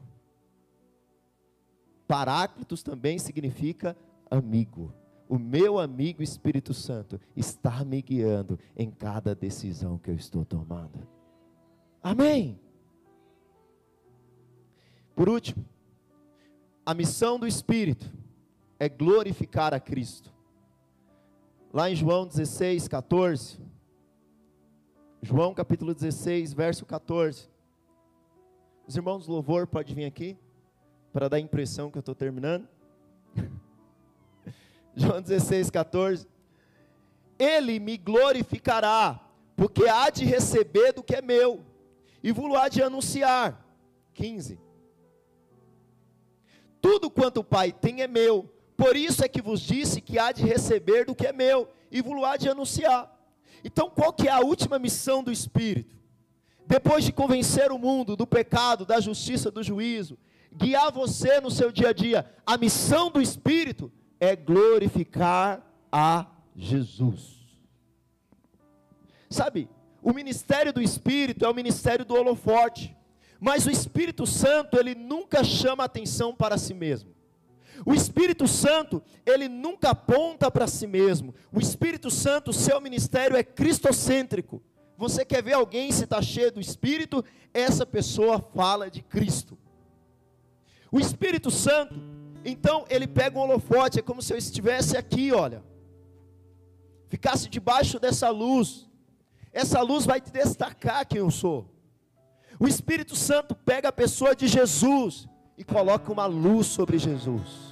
Paráclitos 2.07 2.85
também 2.85 3.19
significa 3.19 3.97
amigo 4.31 4.95
o 5.29 5.39
meu 5.39 5.79
amigo 5.79 6.23
Espírito 6.23 6.73
Santo 6.73 7.21
está 7.37 7.85
me 7.85 8.01
guiando 8.01 8.59
em 8.75 8.91
cada 8.91 9.35
decisão 9.35 9.99
que 9.99 10.11
eu 10.11 10.15
estou 10.15 10.45
tomando. 10.45 11.07
Amém. 12.03 12.59
Por 15.15 15.29
último, 15.29 15.65
a 16.87 16.95
missão 16.95 17.39
do 17.39 17.47
Espírito 17.47 18.11
é 18.79 18.89
glorificar 18.89 19.75
a 19.75 19.81
Cristo. 19.81 20.33
Lá 21.73 21.91
em 21.91 21.95
João 21.95 22.27
16, 22.27 22.89
14. 22.89 23.59
João 25.21 25.53
capítulo 25.53 25.95
16, 25.95 26.55
verso 26.55 26.87
14. 26.87 27.51
Os 28.87 28.97
irmãos 28.97 29.27
do 29.27 29.33
louvor 29.33 29.67
podem 29.67 29.95
vir 29.95 30.07
aqui 30.07 30.39
para 31.13 31.29
dar 31.29 31.37
a 31.37 31.41
impressão 31.41 31.91
que 31.91 31.99
eu 31.99 32.01
estou 32.01 32.15
terminando. 32.15 32.67
João 34.99 35.23
16, 35.23 35.71
14. 35.71 36.27
Ele 37.39 37.79
me 37.79 37.97
glorificará, 37.97 39.21
porque 39.57 39.87
há 39.87 40.11
de 40.11 40.25
receber 40.25 40.93
do 40.93 41.03
que 41.03 41.15
é 41.15 41.23
meu, 41.23 41.65
e 42.23 42.33
vos 42.33 42.55
há 42.57 42.69
de 42.69 42.83
anunciar. 42.83 43.65
15. 44.15 44.59
Tudo 46.81 47.09
quanto 47.09 47.39
o 47.41 47.45
Pai 47.45 47.71
tem 47.71 48.03
é 48.03 48.09
meu, 48.09 48.53
por 48.77 48.97
isso 48.97 49.25
é 49.25 49.29
que 49.29 49.41
vos 49.41 49.61
disse 49.61 50.01
que 50.01 50.19
há 50.19 50.33
de 50.33 50.45
receber 50.45 51.05
do 51.05 51.15
que 51.15 51.27
é 51.27 51.33
meu, 51.33 51.69
e 51.91 52.03
vos 52.03 52.23
há 52.25 52.37
de 52.37 52.49
anunciar. 52.49 53.17
Então, 53.63 53.89
qual 53.89 54.13
que 54.13 54.27
é 54.27 54.33
a 54.33 54.41
última 54.41 54.79
missão 54.79 55.23
do 55.23 55.31
Espírito? 55.31 55.97
Depois 56.67 57.05
de 57.05 57.13
convencer 57.13 57.71
o 57.71 57.79
mundo 57.79 58.17
do 58.17 58.27
pecado, 58.27 58.85
da 58.85 59.01
justiça, 59.01 59.51
do 59.51 59.63
juízo, 59.63 60.19
guiar 60.53 60.93
você 60.93 61.41
no 61.41 61.51
seu 61.51 61.71
dia 61.71 61.91
a 61.91 61.93
dia, 61.93 62.31
a 62.45 62.57
missão 62.57 63.11
do 63.11 63.23
Espírito 63.23 63.93
é 64.21 64.35
glorificar 64.35 65.65
a 65.91 66.27
Jesus. 66.55 67.39
Sabe, 69.31 69.69
o 70.03 70.13
ministério 70.13 70.73
do 70.73 70.81
Espírito 70.81 71.45
é 71.45 71.49
o 71.49 71.55
ministério 71.55 72.05
do 72.05 72.15
holofote, 72.15 72.97
mas 73.39 73.67
o 73.67 73.71
Espírito 73.71 74.27
Santo, 74.27 74.79
ele 74.79 74.95
nunca 74.95 75.45
chama 75.45 75.85
atenção 75.85 76.35
para 76.35 76.59
si 76.59 76.75
mesmo. 76.75 77.15
O 77.87 77.95
Espírito 77.95 78.49
Santo, 78.49 79.03
ele 79.25 79.49
nunca 79.49 79.91
aponta 79.91 80.51
para 80.51 80.67
si 80.67 80.87
mesmo. 80.87 81.35
O 81.53 81.61
Espírito 81.61 82.11
Santo, 82.11 82.53
seu 82.53 82.81
ministério 82.81 83.37
é 83.37 83.45
cristocêntrico. 83.45 84.63
Você 84.97 85.25
quer 85.25 85.43
ver 85.43 85.53
alguém 85.53 85.93
se 85.93 86.05
está 86.05 86.21
cheio 86.21 86.51
do 86.51 86.61
Espírito? 86.61 87.25
Essa 87.55 87.87
pessoa 87.87 88.41
fala 88.41 88.91
de 88.91 89.01
Cristo. 89.01 89.57
O 90.91 90.99
Espírito 90.99 91.51
Santo, 91.51 91.95
então 92.45 92.85
ele 92.89 93.07
pega 93.07 93.39
um 93.39 93.43
holofote, 93.43 93.99
é 93.99 94.03
como 94.03 94.23
se 94.23 94.33
eu 94.33 94.39
estivesse 94.39 94.97
aqui, 94.97 95.33
olha. 95.33 95.63
Ficasse 97.09 97.49
debaixo 97.49 97.99
dessa 97.99 98.29
luz. 98.31 98.89
Essa 99.53 99.81
luz 99.81 100.05
vai 100.05 100.21
te 100.21 100.31
destacar 100.31 101.07
quem 101.07 101.19
eu 101.19 101.31
sou. 101.31 101.67
O 102.61 102.69
Espírito 102.69 103.17
Santo 103.17 103.55
pega 103.55 103.89
a 103.89 103.93
pessoa 103.93 104.35
de 104.35 104.47
Jesus 104.47 105.29
e 105.57 105.65
coloca 105.65 106.13
uma 106.13 106.27
luz 106.27 106.67
sobre 106.67 106.99
Jesus. 106.99 107.69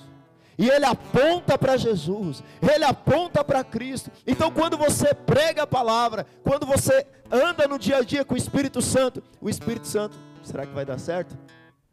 E 0.58 0.70
ele 0.70 0.86
aponta 0.86 1.58
para 1.58 1.76
Jesus, 1.76 2.42
ele 2.62 2.84
aponta 2.84 3.44
para 3.44 3.62
Cristo. 3.62 4.10
Então, 4.26 4.50
quando 4.50 4.78
você 4.78 5.12
prega 5.12 5.64
a 5.64 5.66
palavra, 5.66 6.26
quando 6.42 6.64
você 6.64 7.06
anda 7.30 7.68
no 7.68 7.78
dia 7.78 7.98
a 7.98 8.02
dia 8.02 8.24
com 8.24 8.34
o 8.34 8.38
Espírito 8.38 8.80
Santo, 8.80 9.22
o 9.38 9.50
Espírito 9.50 9.86
Santo, 9.86 10.18
será 10.42 10.64
que 10.64 10.72
vai 10.72 10.86
dar 10.86 10.98
certo? 10.98 11.36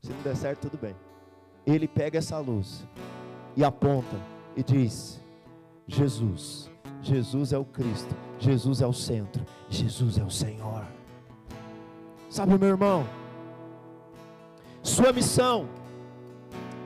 Se 0.02 0.12
não 0.12 0.22
der 0.22 0.38
certo, 0.38 0.70
tudo 0.70 0.78
bem 0.78 0.96
ele 1.66 1.88
pega 1.88 2.18
essa 2.18 2.38
luz 2.40 2.84
e 3.56 3.64
aponta 3.64 4.18
e 4.56 4.64
diz: 4.64 5.20
Jesus, 5.88 6.70
Jesus 7.02 7.54
é 7.54 7.58
o 7.58 7.66
Cristo, 7.66 8.16
Jesus 8.40 8.82
é 8.82 8.88
o 8.88 8.94
centro, 8.94 9.46
Jesus 9.70 10.18
é 10.18 10.24
o 10.24 10.30
Senhor. 10.30 10.86
Sabe, 12.30 12.58
meu 12.58 12.70
irmão, 12.70 13.08
sua 14.82 15.14
missão 15.14 15.70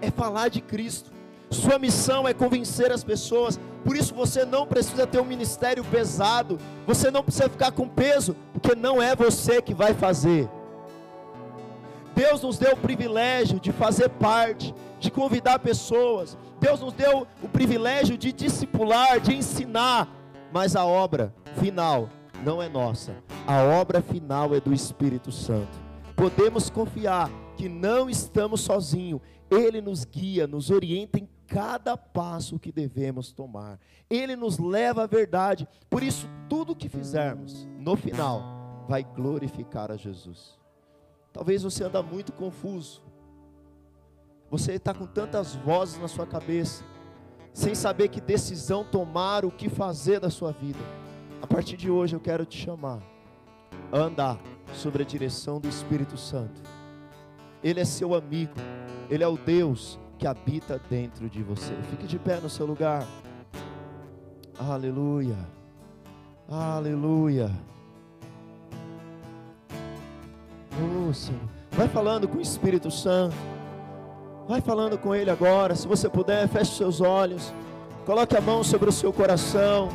é 0.01 0.11
falar 0.11 0.49
de 0.49 0.61
Cristo, 0.61 1.11
sua 1.49 1.79
missão 1.79 2.27
é 2.27 2.33
convencer 2.33 2.91
as 2.91 3.03
pessoas, 3.03 3.59
por 3.83 3.95
isso 3.95 4.13
você 4.13 4.45
não 4.45 4.67
precisa 4.67 5.07
ter 5.07 5.19
um 5.19 5.25
ministério 5.25 5.83
pesado, 5.85 6.59
você 6.85 7.09
não 7.09 7.23
precisa 7.23 7.49
ficar 7.49 7.71
com 7.71 7.87
peso, 7.87 8.35
porque 8.51 8.75
não 8.75 9.01
é 9.01 9.15
você 9.15 9.61
que 9.61 9.73
vai 9.73 9.93
fazer, 9.93 10.49
Deus 12.17 12.41
nos 12.41 12.57
deu 12.57 12.73
o 12.73 12.77
privilégio 12.77 13.59
de 13.59 13.71
fazer 13.71 14.09
parte, 14.09 14.73
de 14.99 15.11
convidar 15.11 15.59
pessoas. 15.59 16.35
Deus 16.59 16.79
nos 16.79 16.91
deu 16.91 17.27
o 17.43 17.47
privilégio 17.47 18.17
de 18.17 18.33
discipular, 18.33 19.19
de 19.19 19.35
ensinar. 19.35 20.09
Mas 20.51 20.75
a 20.75 20.83
obra 20.83 21.31
final 21.59 22.09
não 22.43 22.59
é 22.59 22.67
nossa. 22.67 23.15
A 23.45 23.61
obra 23.61 24.01
final 24.01 24.55
é 24.55 24.59
do 24.59 24.73
Espírito 24.73 25.31
Santo. 25.31 25.77
Podemos 26.15 26.71
confiar 26.71 27.29
que 27.55 27.69
não 27.69 28.09
estamos 28.09 28.61
sozinhos. 28.61 29.21
Ele 29.47 29.79
nos 29.79 30.03
guia, 30.03 30.47
nos 30.47 30.71
orienta 30.71 31.19
em 31.19 31.29
cada 31.45 31.95
passo 31.95 32.57
que 32.57 32.71
devemos 32.71 33.31
tomar. 33.31 33.79
Ele 34.09 34.35
nos 34.35 34.57
leva 34.57 35.03
à 35.03 35.05
verdade. 35.07 35.67
Por 35.87 36.01
isso, 36.01 36.27
tudo 36.49 36.75
que 36.75 36.89
fizermos, 36.89 37.67
no 37.77 37.95
final, 37.95 38.85
vai 38.89 39.03
glorificar 39.03 39.91
a 39.91 39.97
Jesus. 39.97 40.57
Talvez 41.37 41.61
você 41.61 41.83
anda 41.83 42.01
muito 42.01 42.33
confuso. 42.33 42.99
Você 44.49 44.71
está 44.71 44.91
com 44.91 45.05
tantas 45.05 45.53
vozes 45.53 46.01
na 46.01 46.07
sua 46.07 46.25
cabeça, 46.25 46.83
sem 47.53 47.75
saber 47.75 48.07
que 48.07 48.19
decisão 48.19 48.83
tomar, 48.83 49.45
o 49.45 49.51
que 49.51 49.69
fazer 49.69 50.19
da 50.19 50.31
sua 50.31 50.51
vida. 50.51 50.79
A 51.39 51.45
partir 51.45 51.77
de 51.77 51.91
hoje 51.91 52.15
eu 52.15 52.19
quero 52.19 52.43
te 52.43 52.57
chamar 52.57 53.03
a 53.91 53.97
andar 53.99 54.39
sobre 54.73 55.03
a 55.03 55.05
direção 55.05 55.59
do 55.59 55.69
Espírito 55.69 56.17
Santo. 56.17 56.59
Ele 57.63 57.79
é 57.79 57.85
seu 57.85 58.15
amigo, 58.15 58.55
ele 59.07 59.23
é 59.23 59.27
o 59.27 59.37
Deus 59.37 59.99
que 60.17 60.25
habita 60.25 60.81
dentro 60.89 61.29
de 61.29 61.43
você. 61.43 61.75
Fique 61.91 62.07
de 62.07 62.17
pé 62.17 62.39
no 62.39 62.49
seu 62.49 62.65
lugar. 62.65 63.05
Aleluia. 64.57 65.37
Aleluia. 66.49 67.51
Oh, 70.79 71.13
Senhor. 71.13 71.39
Vai 71.71 71.87
falando 71.87 72.27
com 72.27 72.37
o 72.37 72.41
Espírito 72.41 72.89
Santo. 72.89 73.35
Vai 74.47 74.61
falando 74.61 74.97
com 74.97 75.13
Ele 75.13 75.29
agora. 75.29 75.75
Se 75.75 75.87
você 75.87 76.07
puder, 76.07 76.47
feche 76.47 76.75
seus 76.75 77.01
olhos. 77.01 77.53
Coloque 78.05 78.37
a 78.37 78.41
mão 78.41 78.63
sobre 78.63 78.89
o 78.89 78.91
seu 78.91 79.11
coração. 79.11 79.89